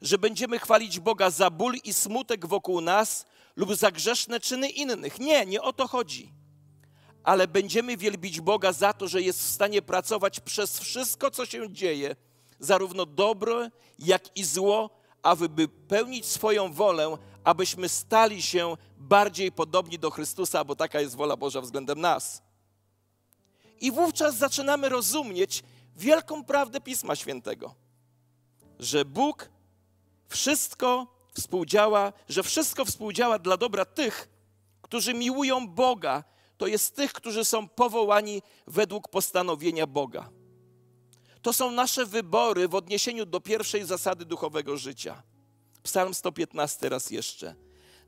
że 0.01 0.17
będziemy 0.17 0.59
chwalić 0.59 0.99
Boga 0.99 1.29
za 1.29 1.49
ból 1.49 1.75
i 1.83 1.93
smutek 1.93 2.45
wokół 2.45 2.81
nas 2.81 3.25
lub 3.55 3.75
za 3.75 3.91
grzeszne 3.91 4.39
czyny 4.39 4.69
innych. 4.69 5.19
Nie, 5.19 5.45
nie 5.45 5.61
o 5.61 5.73
to 5.73 5.87
chodzi. 5.87 6.31
Ale 7.23 7.47
będziemy 7.47 7.97
wielbić 7.97 8.41
Boga 8.41 8.73
za 8.73 8.93
to, 8.93 9.07
że 9.07 9.21
jest 9.21 9.39
w 9.39 9.51
stanie 9.51 9.81
pracować 9.81 10.39
przez 10.39 10.79
wszystko, 10.79 11.31
co 11.31 11.45
się 11.45 11.73
dzieje, 11.73 12.15
zarówno 12.59 13.05
dobro, 13.05 13.67
jak 13.99 14.37
i 14.37 14.43
zło, 14.43 14.89
aby 15.23 15.67
pełnić 15.67 16.25
swoją 16.25 16.73
wolę, 16.73 17.17
abyśmy 17.43 17.89
stali 17.89 18.41
się 18.41 18.77
bardziej 19.01 19.51
podobni 19.51 19.99
do 19.99 20.11
Chrystusa, 20.11 20.63
bo 20.63 20.75
taka 20.75 21.01
jest 21.01 21.15
wola 21.15 21.37
Boża 21.37 21.61
względem 21.61 22.01
nas. 22.01 22.41
I 23.81 23.91
wówczas 23.91 24.37
zaczynamy 24.37 24.89
rozumieć 24.89 25.63
wielką 25.95 26.43
prawdę 26.43 26.81
Pisma 26.81 27.15
Świętego, 27.15 27.75
że 28.79 29.05
Bóg 29.05 29.49
wszystko 30.27 31.07
współdziała, 31.33 32.13
że 32.29 32.43
wszystko 32.43 32.85
współdziała 32.85 33.39
dla 33.39 33.57
dobra 33.57 33.85
tych, 33.85 34.29
którzy 34.81 35.13
miłują 35.13 35.67
Boga, 35.67 36.23
to 36.57 36.67
jest 36.67 36.95
tych, 36.95 37.13
którzy 37.13 37.45
są 37.45 37.69
powołani 37.69 38.41
według 38.67 39.07
postanowienia 39.07 39.87
Boga. 39.87 40.29
To 41.41 41.53
są 41.53 41.71
nasze 41.71 42.05
wybory 42.05 42.67
w 42.67 42.75
odniesieniu 42.75 43.25
do 43.25 43.41
pierwszej 43.41 43.85
zasady 43.85 44.25
duchowego 44.25 44.77
życia. 44.77 45.23
Psalm 45.83 46.13
115 46.13 46.89
raz 46.89 47.11
jeszcze. 47.11 47.55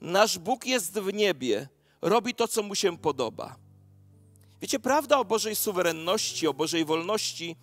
Nasz 0.03 0.37
Bóg 0.37 0.65
jest 0.65 0.99
w 0.99 1.13
niebie, 1.13 1.67
robi 2.01 2.35
to, 2.35 2.47
co 2.47 2.63
mu 2.63 2.75
się 2.75 2.97
podoba. 2.97 3.55
Wiecie, 4.61 4.79
prawda 4.79 5.19
o 5.19 5.25
Bożej 5.25 5.55
suwerenności, 5.55 6.47
o 6.47 6.53
Bożej 6.53 6.85
wolności 6.85 7.55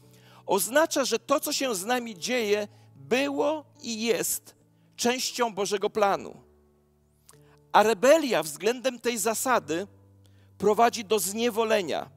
oznacza, 0.46 1.04
że 1.04 1.18
to, 1.18 1.40
co 1.40 1.52
się 1.52 1.74
z 1.74 1.84
nami 1.84 2.18
dzieje, 2.18 2.68
było 2.96 3.64
i 3.82 4.02
jest 4.02 4.54
częścią 4.96 5.54
Bożego 5.54 5.90
planu. 5.90 6.42
A 7.72 7.82
rebelia 7.82 8.42
względem 8.42 9.00
tej 9.00 9.18
zasady 9.18 9.86
prowadzi 10.58 11.04
do 11.04 11.18
zniewolenia. 11.18 12.10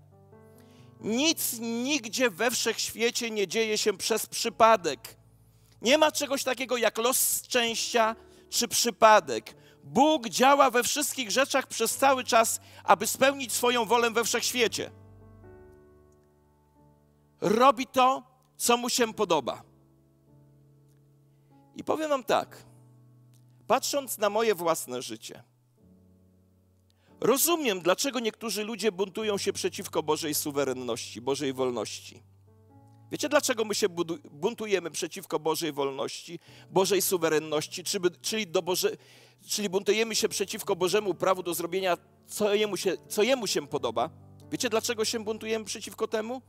Nic 1.01 1.59
nigdzie 1.59 2.29
we 2.29 2.51
wszechświecie 2.51 3.31
nie 3.31 3.47
dzieje 3.47 3.77
się 3.77 3.97
przez 3.97 4.25
przypadek. 4.25 5.17
Nie 5.81 5.97
ma 5.97 6.11
czegoś 6.11 6.43
takiego 6.43 6.77
jak 6.77 6.97
los 6.97 7.43
szczęścia 7.43 8.15
czy 8.49 8.67
przypadek. 8.67 9.62
Bóg 9.83 10.29
działa 10.29 10.69
we 10.69 10.83
wszystkich 10.83 11.31
rzeczach 11.31 11.67
przez 11.67 11.97
cały 11.97 12.23
czas, 12.23 12.59
aby 12.83 13.07
spełnić 13.07 13.53
swoją 13.53 13.85
wolę 13.85 14.11
we 14.11 14.23
wszechświecie. 14.23 14.91
Robi 17.41 17.87
to, 17.87 18.23
co 18.57 18.77
mu 18.77 18.89
się 18.89 19.13
podoba. 19.13 19.63
I 21.75 21.83
powiem 21.83 22.09
Wam 22.09 22.23
tak, 22.23 22.65
patrząc 23.67 24.17
na 24.17 24.29
moje 24.29 24.55
własne 24.55 25.01
życie, 25.01 25.43
rozumiem, 27.19 27.81
dlaczego 27.81 28.19
niektórzy 28.19 28.63
ludzie 28.63 28.91
buntują 28.91 29.37
się 29.37 29.53
przeciwko 29.53 30.03
Bożej 30.03 30.33
suwerenności, 30.33 31.21
Bożej 31.21 31.53
wolności. 31.53 32.23
Wiecie, 33.11 33.29
dlaczego 33.29 33.65
my 33.65 33.75
się 33.75 33.87
buntujemy 34.31 34.91
przeciwko 34.91 35.39
Bożej 35.39 35.73
wolności, 35.73 36.39
Bożej 36.69 37.01
suwerenności, 37.01 37.83
czyli, 38.21 38.47
do 38.47 38.61
Boże, 38.61 38.97
czyli 39.47 39.69
buntujemy 39.69 40.15
się 40.15 40.29
przeciwko 40.29 40.75
Bożemu 40.75 41.13
prawu 41.13 41.43
do 41.43 41.53
zrobienia, 41.53 41.97
co 42.27 42.53
jemu, 42.53 42.77
się, 42.77 42.97
co 43.09 43.23
jemu 43.23 43.47
się 43.47 43.67
podoba? 43.67 44.09
Wiecie, 44.51 44.69
dlaczego 44.69 45.05
się 45.05 45.23
buntujemy 45.23 45.65
przeciwko 45.65 46.07
temu? 46.07 46.41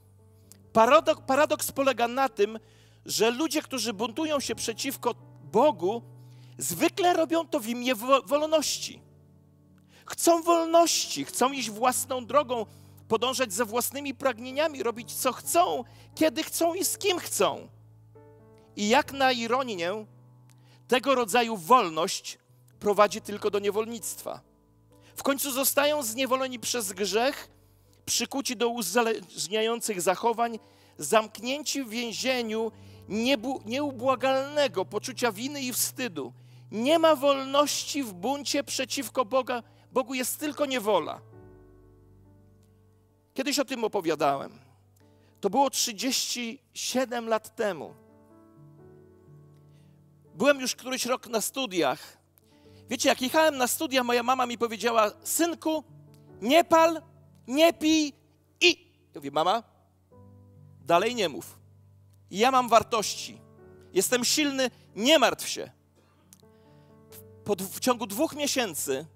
Paradoks, 0.73 1.23
paradoks 1.27 1.73
polega 1.73 2.09
na 2.09 2.29
tym, 2.29 2.59
że 3.07 3.31
ludzie, 3.31 3.63
którzy 3.63 3.93
buntują 3.93 4.41
się 4.41 4.55
przeciwko 4.55 5.15
Bogu, 5.53 6.03
zwykle 6.59 7.15
robią 7.15 7.49
to 7.49 7.61
w 7.61 7.69
imię 7.69 7.95
wolności. 8.27 9.01
Chcą 10.07 10.43
wolności, 10.43 11.25
chcą 11.25 11.53
iść 11.53 11.71
własną 11.71 12.27
drogą, 12.27 12.67
podążać 13.09 13.53
za 13.53 13.65
własnymi 13.65 14.15
pragnieniami, 14.15 14.83
robić 14.83 15.13
co 15.13 15.33
chcą, 15.33 15.85
kiedy 16.15 16.43
chcą 16.43 16.75
i 16.75 16.85
z 16.85 16.99
kim 16.99 17.19
chcą. 17.19 17.69
I 18.77 18.89
jak 18.89 19.13
na 19.13 19.33
ironię, 19.33 20.07
tego 20.89 21.15
rodzaju 21.15 21.57
wolność 21.57 22.39
prowadzi 22.85 23.21
tylko 23.21 23.51
do 23.51 23.59
niewolnictwa. 23.59 24.41
W 25.17 25.23
końcu 25.23 25.53
zostają 25.53 26.03
zniewoleni 26.03 26.59
przez 26.59 26.93
grzech, 26.93 27.49
przykuci 28.07 28.57
do 28.57 28.69
uzależniających 28.69 30.01
zachowań, 30.01 30.59
zamknięci 30.99 31.83
w 31.83 31.89
więzieniu 31.89 32.73
nieubłagalnego 33.65 34.85
poczucia 34.85 35.33
winy 35.33 35.61
i 35.61 35.73
wstydu. 35.73 36.33
Nie 36.71 36.99
ma 36.99 37.17
wolności 37.17 38.03
w 38.03 38.13
buncie 38.13 38.65
przeciwko 38.65 39.25
Boga. 39.25 39.63
Bogu 39.93 40.15
jest 40.15 40.41
tylko 40.41 40.67
niewola. 40.67 41.21
Kiedyś 43.35 43.59
o 43.59 43.65
tym 43.65 43.85
opowiadałem. 43.85 44.59
To 45.41 45.51
było 45.51 45.71
37 45.71 47.29
lat 47.29 47.57
temu. 47.57 47.95
Byłem 50.35 50.61
już 50.61 50.75
któryś 50.75 51.07
rok 51.07 51.27
na 51.27 51.41
studiach. 51.41 52.24
Wiecie, 52.95 53.09
jak 53.09 53.23
jechałem 53.23 53.57
na 53.57 53.67
studia, 53.67 54.05
moja 54.05 54.23
mama 54.23 54.47
mi 54.47 54.59
powiedziała: 54.59 55.11
Synku, 55.25 55.85
nie 56.43 56.65
pal, 56.65 57.03
nie 57.47 57.73
pij 57.73 58.13
i. 58.61 58.71
Ja 59.15 59.21
mówię, 59.21 59.31
mama, 59.31 59.63
dalej 60.81 61.15
nie 61.15 61.29
mów. 61.29 61.59
Ja 62.31 62.51
mam 62.51 62.69
wartości. 62.69 63.41
Jestem 63.93 64.25
silny, 64.25 64.71
nie 64.97 65.19
martw 65.19 65.49
się. 65.49 65.71
Po, 67.45 67.55
w 67.57 67.81
ciągu 67.81 68.07
dwóch 68.07 68.35
miesięcy 68.35 69.07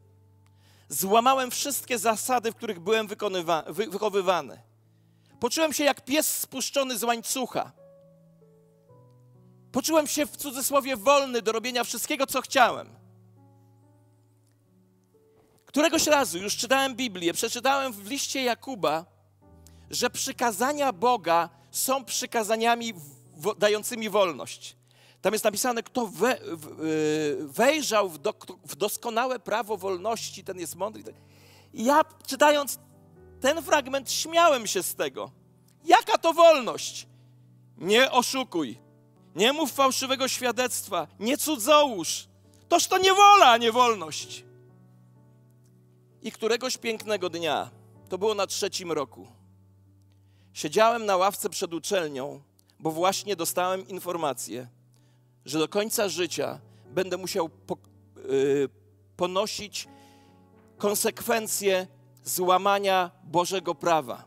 złamałem 0.89 1.51
wszystkie 1.51 1.99
zasady, 1.99 2.53
w 2.53 2.55
których 2.55 2.81
byłem 2.81 3.07
wy, 3.07 3.17
wychowywany. 3.91 4.63
Poczułem 5.41 5.73
się 5.73 5.85
jak 5.85 6.05
pies 6.05 6.39
spuszczony 6.39 6.99
z 6.99 7.05
łańcucha. 7.05 7.73
Poczułem 9.73 10.07
się 10.07 10.27
w 10.27 10.37
cudzysłowie 10.37 10.97
wolny 10.97 11.43
do 11.43 11.53
robienia 11.53 11.85
wszystkiego, 11.85 12.27
co 12.27 12.41
chciałem. 12.41 12.99
Któregoś 15.79 16.07
razu 16.07 16.39
już 16.39 16.57
czytałem 16.57 16.95
Biblię, 16.95 17.33
przeczytałem 17.33 17.93
w 17.93 18.11
liście 18.11 18.43
Jakuba, 18.43 19.05
że 19.91 20.11
przykazania 20.11 20.93
Boga 20.93 21.49
są 21.71 22.05
przykazaniami 22.05 22.95
dającymi 23.59 24.11
wolność. 24.11 24.77
Tam 25.23 25.33
jest 25.33 25.45
napisane, 25.45 25.83
kto 25.83 26.07
we, 26.07 26.43
y, 26.43 26.47
wejrzał 27.41 28.09
w, 28.09 28.19
do, 28.19 28.35
w, 28.65 28.77
doskonałe 28.77 29.39
prawo 29.39 29.77
wolności, 29.77 30.45
ten 30.45 30.59
jest 30.59 30.77
mądry. 30.77 31.15
Ja 31.75 32.05
czytając 32.27 32.79
ten 33.41 33.63
fragment 33.63 34.13
śmiałem 34.13 34.67
się 34.67 34.83
z 34.83 34.95
tego. 34.95 35.31
Jaka 35.85 36.19
to 36.19 36.33
wolność? 36.33 37.07
Nie 37.77 38.11
oszukuj, 38.11 38.79
nie 39.37 39.53
mów 39.53 39.73
fałszywego 39.73 40.29
świadectwa, 40.29 41.07
nie 41.21 41.37
cudzołóż. 41.37 42.29
Toż 42.69 42.87
to 42.87 42.99
niewola, 42.99 43.47
a 43.47 43.57
nie 43.57 43.73
wolność. 43.73 44.48
I 46.23 46.33
któregoś 46.33 46.77
pięknego 46.77 47.31
dnia, 47.31 47.71
to 48.09 48.19
było 48.19 48.35
na 48.35 48.47
trzecim 48.47 48.93
roku, 48.93 49.27
siedziałem 50.53 51.07
na 51.07 51.17
ławce 51.17 51.51
przed 51.51 51.75
uczelnią 51.75 52.41
bo 52.81 52.91
właśnie 52.91 53.37
dostałem 53.37 53.89
informację, 53.89 54.69
że 55.45 55.59
do 55.59 55.69
końca 55.69 56.09
życia 56.09 56.61
będę 56.91 57.17
musiał 57.17 57.49
po, 57.49 57.77
yy, 58.29 58.69
ponosić 59.17 59.89
konsekwencje 60.79 61.87
złamania 62.25 63.11
Bożego 63.25 63.75
prawa. 63.75 64.25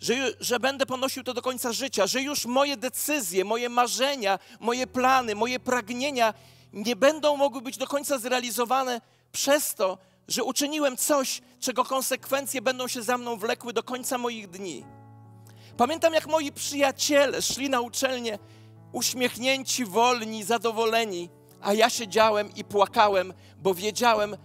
Że, 0.00 0.14
że 0.40 0.60
będę 0.60 0.86
ponosił 0.86 1.22
to 1.22 1.34
do 1.34 1.42
końca 1.42 1.72
życia, 1.72 2.06
że 2.06 2.22
już 2.22 2.46
moje 2.46 2.76
decyzje, 2.76 3.44
moje 3.44 3.68
marzenia, 3.68 4.38
moje 4.60 4.86
plany, 4.86 5.34
moje 5.34 5.60
pragnienia 5.60 6.34
nie 6.72 6.96
będą 6.96 7.36
mogły 7.36 7.62
być 7.62 7.76
do 7.76 7.86
końca 7.86 8.18
zrealizowane 8.18 9.00
przez 9.34 9.74
to, 9.74 9.98
że 10.28 10.44
uczyniłem 10.44 10.96
coś, 10.96 11.42
czego 11.60 11.84
konsekwencje 11.84 12.62
będą 12.62 12.88
się 12.88 13.02
za 13.02 13.18
mną 13.18 13.36
wlekły 13.36 13.72
do 13.72 13.82
końca 13.82 14.18
moich 14.18 14.50
dni. 14.50 14.84
Pamiętam, 15.76 16.14
jak 16.14 16.26
moi 16.26 16.52
przyjaciele 16.52 17.42
szli 17.42 17.70
na 17.70 17.80
uczelnię 17.80 18.38
uśmiechnięci, 18.92 19.84
wolni, 19.84 20.44
zadowoleni, 20.44 21.28
a 21.60 21.74
ja 21.74 21.90
siedziałem 21.90 22.54
i 22.54 22.64
płakałem, 22.64 23.32
bo 23.58 23.74
wiedziałem, 23.74 24.36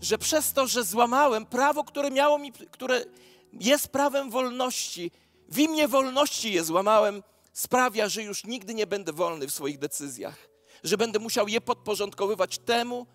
że 0.00 0.18
przez 0.18 0.52
to, 0.52 0.66
że 0.66 0.84
złamałem 0.84 1.46
prawo, 1.46 1.84
które 1.84 2.10
miało 2.10 2.38
mi, 2.38 2.52
które 2.52 3.04
jest 3.52 3.88
prawem 3.88 4.30
wolności, 4.30 5.10
w 5.48 5.58
imię 5.58 5.88
wolności 5.88 6.52
je 6.52 6.64
złamałem, 6.64 7.22
sprawia, 7.52 8.08
że 8.08 8.22
już 8.22 8.44
nigdy 8.44 8.74
nie 8.74 8.86
będę 8.86 9.12
wolny 9.12 9.46
w 9.46 9.52
swoich 9.52 9.78
decyzjach, 9.78 10.48
że 10.84 10.96
będę 10.96 11.18
musiał 11.18 11.48
je 11.48 11.60
podporządkowywać 11.60 12.58
temu, 12.58 13.06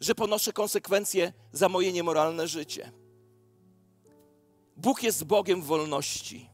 że 0.00 0.14
ponoszę 0.14 0.52
konsekwencje 0.52 1.32
za 1.52 1.68
moje 1.68 1.92
niemoralne 1.92 2.48
życie. 2.48 2.92
Bóg 4.76 5.02
jest 5.02 5.24
Bogiem 5.24 5.62
wolności. 5.62 6.50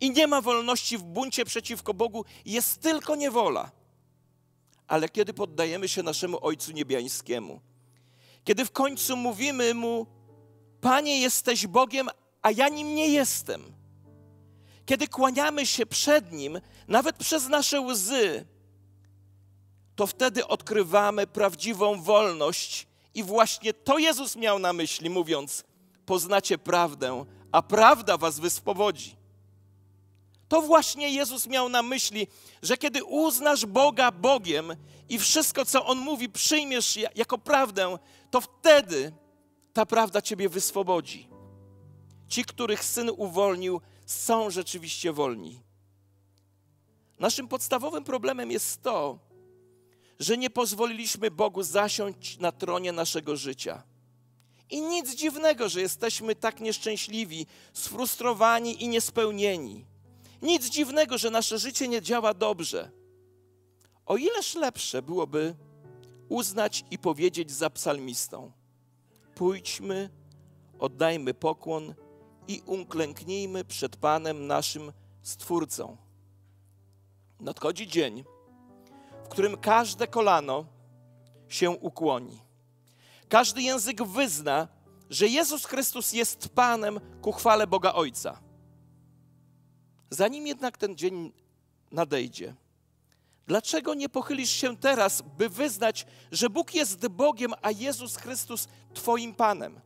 I 0.00 0.10
nie 0.10 0.26
ma 0.26 0.40
wolności 0.40 0.98
w 0.98 1.02
buncie 1.02 1.44
przeciwko 1.44 1.94
Bogu, 1.94 2.24
jest 2.44 2.80
tylko 2.80 3.16
niewola. 3.16 3.70
Ale 4.86 5.08
kiedy 5.08 5.34
poddajemy 5.34 5.88
się 5.88 6.02
naszemu 6.02 6.44
Ojcu 6.44 6.72
Niebiańskiemu, 6.72 7.60
kiedy 8.44 8.64
w 8.64 8.70
końcu 8.70 9.16
mówimy 9.16 9.74
Mu, 9.74 10.06
Panie, 10.80 11.20
jesteś 11.20 11.66
Bogiem, 11.66 12.08
a 12.42 12.50
ja 12.50 12.68
nim 12.68 12.94
nie 12.94 13.08
jestem, 13.08 13.62
kiedy 14.86 15.08
kłaniamy 15.08 15.66
się 15.66 15.86
przed 15.86 16.32
Nim, 16.32 16.60
nawet 16.88 17.16
przez 17.16 17.48
nasze 17.48 17.80
łzy, 17.80 18.46
to 19.98 20.06
wtedy 20.06 20.46
odkrywamy 20.46 21.26
prawdziwą 21.26 22.02
wolność. 22.02 22.86
I 23.14 23.22
właśnie 23.22 23.74
to 23.74 23.98
Jezus 23.98 24.36
miał 24.36 24.58
na 24.58 24.72
myśli, 24.72 25.10
mówiąc: 25.10 25.64
Poznacie 26.06 26.58
prawdę, 26.58 27.24
a 27.52 27.62
prawda 27.62 28.16
was 28.16 28.40
wyswobodzi. 28.40 29.16
To 30.48 30.62
właśnie 30.62 31.10
Jezus 31.10 31.46
miał 31.46 31.68
na 31.68 31.82
myśli, 31.82 32.26
że 32.62 32.76
kiedy 32.76 33.04
uznasz 33.04 33.66
Boga 33.66 34.12
Bogiem 34.12 34.76
i 35.08 35.18
wszystko, 35.18 35.64
co 35.64 35.86
On 35.86 35.98
mówi, 35.98 36.28
przyjmiesz 36.28 36.98
jako 37.14 37.38
prawdę, 37.38 37.98
to 38.30 38.40
wtedy 38.40 39.12
ta 39.72 39.86
prawda 39.86 40.22
Ciebie 40.22 40.48
wyswobodzi. 40.48 41.28
Ci, 42.28 42.44
których 42.44 42.84
Syn 42.84 43.10
uwolnił, 43.16 43.80
są 44.06 44.50
rzeczywiście 44.50 45.12
wolni. 45.12 45.62
Naszym 47.18 47.48
podstawowym 47.48 48.04
problemem 48.04 48.50
jest 48.50 48.82
to, 48.82 49.27
że 50.18 50.38
nie 50.38 50.50
pozwoliliśmy 50.50 51.30
Bogu 51.30 51.62
zasiąść 51.62 52.38
na 52.38 52.52
tronie 52.52 52.92
naszego 52.92 53.36
życia. 53.36 53.82
I 54.70 54.80
nic 54.80 55.14
dziwnego, 55.14 55.68
że 55.68 55.80
jesteśmy 55.80 56.34
tak 56.34 56.60
nieszczęśliwi, 56.60 57.46
sfrustrowani 57.72 58.84
i 58.84 58.88
niespełnieni. 58.88 59.84
Nic 60.42 60.70
dziwnego, 60.70 61.18
że 61.18 61.30
nasze 61.30 61.58
życie 61.58 61.88
nie 61.88 62.02
działa 62.02 62.34
dobrze. 62.34 62.90
O 64.06 64.16
ileż 64.16 64.54
lepsze 64.54 65.02
byłoby 65.02 65.54
uznać 66.28 66.84
i 66.90 66.98
powiedzieć 66.98 67.50
za 67.50 67.70
psalmistą: 67.70 68.52
Pójdźmy, 69.34 70.10
oddajmy 70.78 71.34
pokłon 71.34 71.94
i 72.48 72.62
uklęknijmy 72.66 73.64
przed 73.64 73.96
Panem 73.96 74.46
naszym 74.46 74.92
Stwórcą. 75.22 75.96
Nadchodzi 77.40 77.88
dzień, 77.88 78.24
w 79.28 79.30
którym 79.30 79.56
każde 79.56 80.06
kolano 80.06 80.64
się 81.48 81.70
ukłoni. 81.70 82.40
Każdy 83.28 83.62
język 83.62 84.02
wyzna, 84.02 84.68
że 85.10 85.26
Jezus 85.28 85.64
Chrystus 85.64 86.12
jest 86.12 86.48
Panem 86.48 87.00
ku 87.22 87.32
chwale 87.32 87.66
Boga 87.66 87.92
Ojca. 87.92 88.40
Zanim 90.10 90.46
jednak 90.46 90.78
ten 90.78 90.96
dzień 90.96 91.32
nadejdzie, 91.92 92.54
dlaczego 93.46 93.94
nie 93.94 94.08
pochylisz 94.08 94.50
się 94.50 94.76
teraz, 94.76 95.22
by 95.38 95.48
wyznać, 95.48 96.06
że 96.32 96.50
Bóg 96.50 96.74
jest 96.74 97.08
Bogiem, 97.08 97.54
a 97.62 97.70
Jezus 97.70 98.16
Chrystus 98.16 98.68
Twoim 98.94 99.34
Panem? 99.34 99.80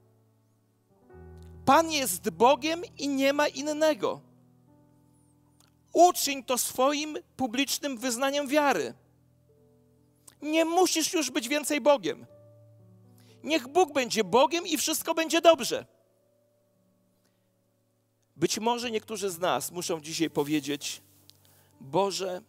Pan 1.64 1.90
jest 1.90 2.30
Bogiem 2.30 2.82
i 2.98 3.08
nie 3.08 3.32
ma 3.32 3.48
innego. 3.48 4.20
Uczyń 5.92 6.44
to 6.44 6.58
swoim 6.58 7.18
publicznym 7.36 7.98
wyznaniem 7.98 8.48
wiary. 8.48 8.94
Nie 10.42 10.64
musisz 10.64 11.12
już 11.12 11.30
być 11.30 11.48
więcej 11.48 11.80
Bogiem. 11.80 12.26
Niech 13.44 13.68
Bóg 13.68 13.92
będzie 13.92 14.24
Bogiem 14.24 14.66
i 14.66 14.76
wszystko 14.76 15.14
będzie 15.14 15.40
dobrze. 15.40 15.86
Być 18.36 18.58
może 18.58 18.90
niektórzy 18.90 19.30
z 19.30 19.38
nas 19.38 19.70
muszą 19.70 20.00
dzisiaj 20.00 20.30
powiedzieć: 20.30 21.02
Boże, 21.80 22.42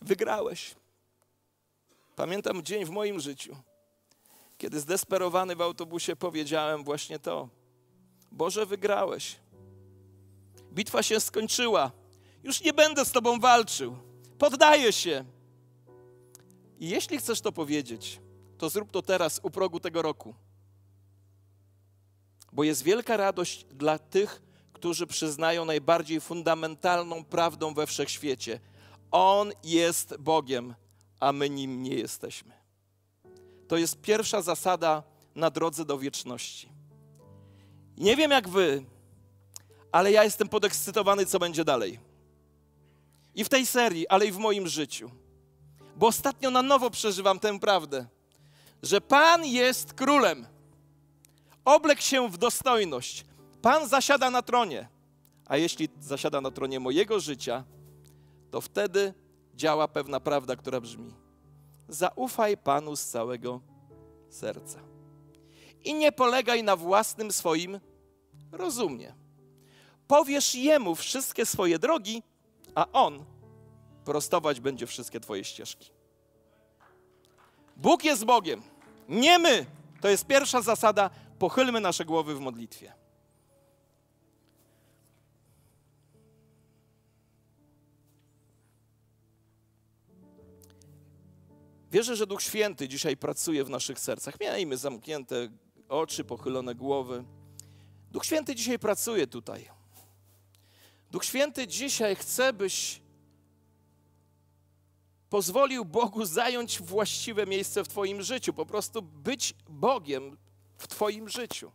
wygrałeś. 0.00 0.74
Pamiętam 2.16 2.62
dzień 2.62 2.84
w 2.84 2.90
moim 2.90 3.20
życiu, 3.20 3.56
kiedy 4.58 4.80
zdesperowany 4.80 5.56
w 5.56 5.60
autobusie 5.60 6.16
powiedziałem 6.16 6.84
właśnie 6.84 7.18
to: 7.18 7.48
Boże, 8.32 8.66
wygrałeś. 8.66 9.36
Bitwa 10.72 11.02
się 11.02 11.20
skończyła. 11.20 11.90
Już 12.42 12.60
nie 12.60 12.72
będę 12.72 13.04
z 13.04 13.12
Tobą 13.12 13.40
walczył. 13.40 13.96
Poddaję 14.38 14.92
się. 14.92 15.24
I 16.80 16.88
jeśli 16.88 17.18
chcesz 17.18 17.40
to 17.40 17.52
powiedzieć, 17.52 18.20
to 18.58 18.68
zrób 18.68 18.90
to 18.90 19.02
teraz 19.02 19.40
u 19.42 19.50
progu 19.50 19.80
tego 19.80 20.02
roku. 20.02 20.34
Bo 22.52 22.64
jest 22.64 22.82
wielka 22.82 23.16
radość 23.16 23.64
dla 23.64 23.98
tych, 23.98 24.42
którzy 24.72 25.06
przyznają 25.06 25.64
najbardziej 25.64 26.20
fundamentalną 26.20 27.24
prawdą 27.24 27.74
we 27.74 27.86
wszechświecie. 27.86 28.60
On 29.10 29.52
jest 29.64 30.16
Bogiem, 30.16 30.74
a 31.20 31.32
my 31.32 31.50
nim 31.50 31.82
nie 31.82 31.94
jesteśmy. 31.94 32.52
To 33.68 33.76
jest 33.76 34.00
pierwsza 34.00 34.42
zasada 34.42 35.02
na 35.34 35.50
drodze 35.50 35.84
do 35.84 35.98
wieczności. 35.98 36.68
Nie 37.96 38.16
wiem 38.16 38.30
jak 38.30 38.48
wy, 38.48 38.84
ale 39.92 40.12
ja 40.12 40.24
jestem 40.24 40.48
podekscytowany, 40.48 41.26
co 41.26 41.38
będzie 41.38 41.64
dalej. 41.64 41.98
I 43.34 43.44
w 43.44 43.48
tej 43.48 43.66
serii, 43.66 44.08
ale 44.08 44.26
i 44.26 44.32
w 44.32 44.38
moim 44.38 44.68
życiu. 44.68 45.10
Bo 46.00 46.06
ostatnio 46.06 46.50
na 46.50 46.62
nowo 46.62 46.90
przeżywam 46.90 47.38
tę 47.38 47.58
prawdę, 47.58 48.06
że 48.82 49.00
Pan 49.00 49.44
jest 49.44 49.92
królem. 49.92 50.46
Oblek 51.64 52.00
się 52.00 52.28
w 52.28 52.38
dostojność. 52.38 53.24
Pan 53.62 53.88
zasiada 53.88 54.30
na 54.30 54.42
tronie. 54.42 54.88
A 55.46 55.56
jeśli 55.56 55.88
zasiada 56.00 56.40
na 56.40 56.50
tronie 56.50 56.80
mojego 56.80 57.20
życia, 57.20 57.64
to 58.50 58.60
wtedy 58.60 59.14
działa 59.54 59.88
pewna 59.88 60.20
prawda, 60.20 60.56
która 60.56 60.80
brzmi: 60.80 61.14
Zaufaj 61.88 62.56
Panu 62.56 62.96
z 62.96 63.04
całego 63.04 63.60
serca. 64.30 64.80
I 65.84 65.94
nie 65.94 66.12
polegaj 66.12 66.64
na 66.64 66.76
własnym 66.76 67.32
swoim 67.32 67.80
rozumie. 68.52 69.14
Powiesz 70.06 70.54
Jemu 70.54 70.94
wszystkie 70.94 71.46
swoje 71.46 71.78
drogi, 71.78 72.22
a 72.74 72.86
On 72.92 73.24
prostować 74.10 74.60
będzie 74.60 74.86
wszystkie 74.86 75.20
Twoje 75.20 75.44
ścieżki. 75.44 75.90
Bóg 77.76 78.04
jest 78.04 78.24
Bogiem, 78.24 78.62
nie 79.08 79.38
my. 79.38 79.66
To 80.00 80.08
jest 80.08 80.26
pierwsza 80.26 80.62
zasada. 80.62 81.10
Pochylmy 81.38 81.80
nasze 81.80 82.04
głowy 82.04 82.34
w 82.34 82.40
modlitwie. 82.40 82.92
Wierzę, 91.90 92.16
że 92.16 92.26
Duch 92.26 92.42
Święty 92.42 92.88
dzisiaj 92.88 93.16
pracuje 93.16 93.64
w 93.64 93.70
naszych 93.70 94.00
sercach. 94.00 94.40
Miejmy 94.40 94.76
zamknięte 94.76 95.48
oczy, 95.88 96.24
pochylone 96.24 96.74
głowy. 96.74 97.24
Duch 98.10 98.24
Święty 98.24 98.54
dzisiaj 98.54 98.78
pracuje 98.78 99.26
tutaj. 99.26 99.68
Duch 101.10 101.24
Święty 101.24 101.66
dzisiaj 101.66 102.16
chce, 102.16 102.52
byś 102.52 102.99
pozwolił 105.30 105.84
Bogu 105.84 106.24
zająć 106.24 106.80
właściwe 106.80 107.46
miejsce 107.46 107.84
w 107.84 107.88
Twoim 107.88 108.22
życiu, 108.22 108.52
po 108.52 108.66
prostu 108.66 109.02
być 109.02 109.54
Bogiem 109.68 110.36
w 110.76 110.88
Twoim 110.88 111.28
życiu. 111.28 111.72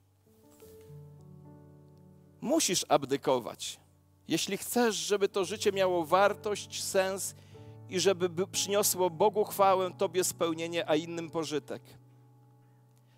Musisz 2.41 2.85
abdykować. 2.89 3.79
Jeśli 4.27 4.57
chcesz, 4.57 4.95
żeby 4.95 5.29
to 5.29 5.45
życie 5.45 5.71
miało 5.71 6.05
wartość, 6.05 6.83
sens 6.83 7.35
i 7.89 7.99
żeby 7.99 8.47
przyniosło 8.47 9.09
Bogu 9.09 9.43
chwałę, 9.43 9.93
Tobie 9.97 10.23
spełnienie, 10.23 10.89
a 10.89 10.95
innym 10.95 11.29
pożytek. 11.29 11.81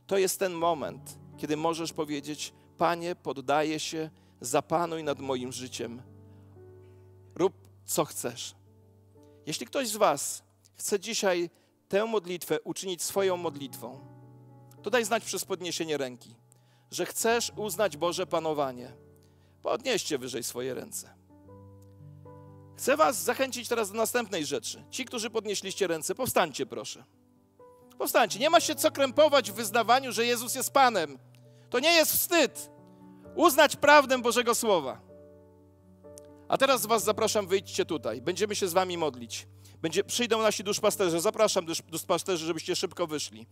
To 0.07 0.17
jest 0.17 0.39
ten 0.39 0.53
moment, 0.53 1.19
kiedy 1.37 1.57
możesz 1.57 1.93
powiedzieć: 1.93 2.53
Panie, 2.77 3.15
poddaję 3.15 3.79
się, 3.79 4.09
zapanuj 4.41 5.03
nad 5.03 5.19
moim 5.19 5.51
życiem. 5.51 6.01
Rób 7.35 7.53
co 7.85 8.05
chcesz. 8.05 8.56
Jeśli 9.47 9.65
ktoś 9.65 9.87
z 9.87 9.95
Was 9.95 10.43
chce 10.75 10.99
dzisiaj 10.99 11.49
tę 11.89 12.05
modlitwę 12.05 12.61
uczynić 12.61 13.03
swoją 13.03 13.37
modlitwą, 13.37 13.99
to 14.83 14.89
daj 14.89 15.05
znać 15.05 15.23
przez 15.23 15.45
podniesienie 15.45 15.97
ręki, 15.97 16.35
że 16.91 17.05
chcesz 17.05 17.51
uznać 17.55 17.97
Boże 17.97 18.27
panowanie. 18.27 18.93
Podnieście 19.61 20.17
wyżej 20.17 20.43
swoje 20.43 20.73
ręce. 20.73 21.13
Chcę 22.77 22.97
Was 22.97 23.23
zachęcić 23.23 23.67
teraz 23.67 23.91
do 23.91 23.97
następnej 23.97 24.45
rzeczy. 24.45 24.83
Ci, 24.91 25.05
którzy 25.05 25.29
podnieśliście 25.29 25.87
ręce, 25.87 26.15
powstańcie 26.15 26.65
proszę. 26.65 27.03
Powstańcie. 27.97 28.39
Nie 28.39 28.49
ma 28.49 28.59
się 28.59 28.75
co 28.75 28.91
krępować 28.91 29.51
w 29.51 29.55
wyznawaniu, 29.55 30.11
że 30.11 30.25
Jezus 30.25 30.55
jest 30.55 30.71
Panem. 30.71 31.19
To 31.69 31.79
nie 31.79 31.93
jest 31.93 32.11
wstyd. 32.11 32.69
Uznać 33.35 33.75
prawdę 33.75 34.17
Bożego 34.17 34.55
Słowa. 34.55 35.06
A 36.47 36.57
teraz 36.57 36.85
Was 36.85 37.03
zapraszam, 37.03 37.47
wyjdźcie 37.47 37.85
tutaj. 37.85 38.21
Będziemy 38.21 38.55
się 38.55 38.67
z 38.67 38.73
Wami 38.73 38.97
modlić. 38.97 39.47
Będzie, 39.81 40.03
przyjdą 40.03 40.41
nasi 40.41 40.63
duszpasterze. 40.63 41.21
Zapraszam 41.21 41.65
dusz, 41.65 41.81
duszpasterzy, 41.81 42.45
żebyście 42.45 42.75
szybko 42.75 43.07
wyszli. 43.07 43.47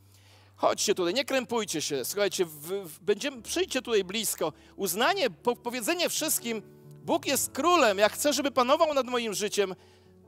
Chodźcie 0.55 0.95
tutaj, 0.95 1.13
nie 1.13 1.25
krępujcie 1.25 1.81
się. 1.81 2.05
Słuchajcie, 2.05 2.45
w, 2.45 2.51
w, 2.67 2.99
będziemy, 2.99 3.41
przyjdźcie 3.41 3.81
tutaj 3.81 4.03
blisko. 4.03 4.53
Uznanie, 4.75 5.29
po, 5.29 5.55
powiedzenie 5.55 6.09
wszystkim, 6.09 6.61
Bóg 7.03 7.25
jest 7.25 7.51
królem, 7.51 7.97
jak 7.97 8.13
chcę, 8.13 8.33
żeby 8.33 8.51
panował 8.51 8.93
nad 8.93 9.05
moim 9.05 9.33
życiem, 9.33 9.75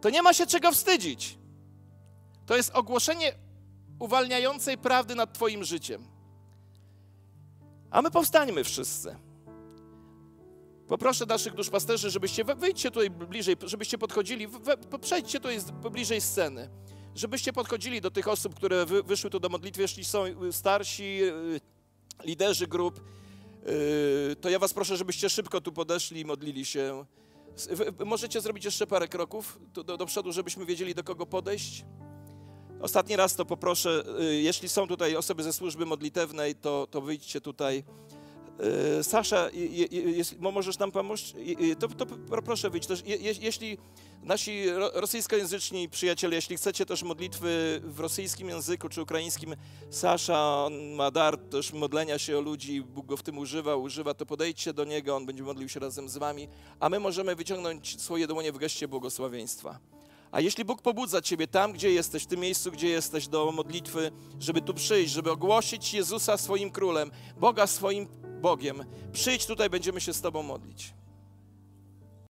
to 0.02 0.10
nie 0.10 0.22
ma 0.22 0.34
się 0.34 0.46
czego 0.46 0.72
wstydzić. 0.72 1.38
To 2.46 2.56
jest 2.56 2.76
ogłoszenie 2.76 3.34
uwalniającej 4.00 4.78
prawdy 4.78 5.16
nad 5.16 5.34
Twoim 5.34 5.64
życiem. 5.64 6.08
A 7.92 8.02
my 8.02 8.12
powstańmy 8.12 8.64
wszyscy. 8.64 9.27
Poproszę 10.88 11.26
naszych 11.26 11.54
duszpasterzy, 11.54 12.10
żebyście, 12.10 12.44
wyjdźcie 12.44 12.92
tutaj 12.92 13.10
bliżej, 13.10 13.56
żebyście 13.66 13.98
podchodzili, 13.98 14.48
przejdźcie 15.02 15.40
tutaj 15.40 15.58
bliżej 15.92 16.22
sceny, 16.22 16.70
żebyście 17.16 17.54
podchodzili 17.54 18.02
do 18.02 18.12
tych 18.12 18.28
osób, 18.28 18.56
które 18.56 18.86
wy, 18.86 19.04
wyszły 19.04 19.30
tu 19.30 19.40
do 19.40 19.50
modlitwy, 19.50 19.82
jeśli 19.82 20.06
są 20.06 20.24
starsi, 20.52 21.20
y, 21.24 21.62
liderzy 22.24 22.68
grup, 22.68 23.00
y, 24.32 24.36
to 24.36 24.50
ja 24.50 24.60
was 24.60 24.74
proszę, 24.74 24.98
żebyście 24.98 25.30
szybko 25.30 25.62
tu 25.62 25.72
podeszli 25.72 26.22
i 26.22 26.26
modlili 26.26 26.66
się. 26.66 27.06
Możecie 28.06 28.42
zrobić 28.42 28.66
jeszcze 28.66 28.88
parę 28.88 29.08
kroków 29.08 29.60
do, 29.74 29.98
do, 29.98 30.06
przodu, 30.06 30.32
żebyśmy 30.32 30.66
wiedzieli, 30.66 30.96
do 30.96 31.04
kogo 31.04 31.26
podejść? 31.26 31.86
Ostatni 32.82 33.16
raz 33.16 33.36
to 33.36 33.46
poproszę, 33.46 34.04
y, 34.22 34.36
jeśli 34.36 34.70
są 34.70 34.88
tutaj 34.88 35.16
osoby 35.16 35.44
ze 35.44 35.54
służby 35.54 35.86
modlitewnej, 35.86 36.56
to, 36.56 36.88
to 36.92 37.02
wyjdźcie 37.02 37.42
tutaj. 37.42 37.84
Y, 39.00 39.04
Sasza, 39.04 39.50
jeśli 39.92 40.38
możesz 40.40 40.80
nam 40.80 40.92
pomóc, 40.92 41.34
to, 41.80 41.88
to 41.88 42.06
proszę 42.46 42.70
wyjść 42.70 42.88
też. 42.88 43.04
Jeśli 43.42 43.78
nasi 44.24 44.66
rosyjskojęzyczni 44.94 45.90
przyjaciele, 45.90 46.36
jeśli 46.36 46.58
chcecie 46.58 46.86
też 46.86 47.04
modlitwy 47.04 47.82
w 47.84 48.00
rosyjskim 48.00 48.50
języku 48.50 48.90
czy 48.90 49.02
ukraińskim, 49.02 49.56
Sasza 49.90 50.68
ma 50.96 51.12
dar 51.12 51.38
też 51.38 51.74
modlenia 51.74 52.18
się 52.18 52.38
o 52.38 52.42
ludzi, 52.42 52.82
Bóg 52.82 53.06
go 53.06 53.18
w 53.18 53.24
tym 53.24 53.38
używa, 53.38 53.76
używa, 53.76 54.14
to 54.14 54.26
podejdźcie 54.26 54.74
do 54.74 54.86
niego, 54.86 55.16
on 55.16 55.26
będzie 55.26 55.44
modlił 55.44 55.70
się 55.70 55.80
razem 55.80 56.10
z 56.10 56.18
wami, 56.18 56.48
a 56.80 56.90
my 56.90 57.00
możemy 57.00 57.36
wyciągnąć 57.36 58.02
swoje 58.02 58.28
dłonie 58.28 58.52
w 58.52 58.58
geście 58.58 58.88
błogosławieństwa. 58.88 59.80
A 60.32 60.42
jeśli 60.42 60.66
Bóg 60.66 60.82
pobudza 60.82 61.22
Ciebie 61.22 61.48
tam, 61.48 61.74
gdzie 61.74 61.92
jesteś, 61.92 62.24
w 62.24 62.28
tym 62.28 62.40
miejscu, 62.40 62.72
gdzie 62.72 62.90
jesteś, 62.90 63.28
do 63.28 63.52
modlitwy, 63.52 64.12
żeby 64.40 64.62
tu 64.62 64.74
przyjść, 64.74 65.14
żeby 65.14 65.32
ogłosić 65.32 65.94
Jezusa 65.94 66.38
swoim 66.38 66.72
królem, 66.72 67.12
Boga 67.40 67.68
swoim 67.68 68.08
Bogiem, 68.42 68.86
przyjdź 69.12 69.46
tutaj, 69.46 69.70
będziemy 69.70 70.02
się 70.02 70.14
z 70.14 70.22
Tobą 70.22 70.44
modlić. 70.44 70.94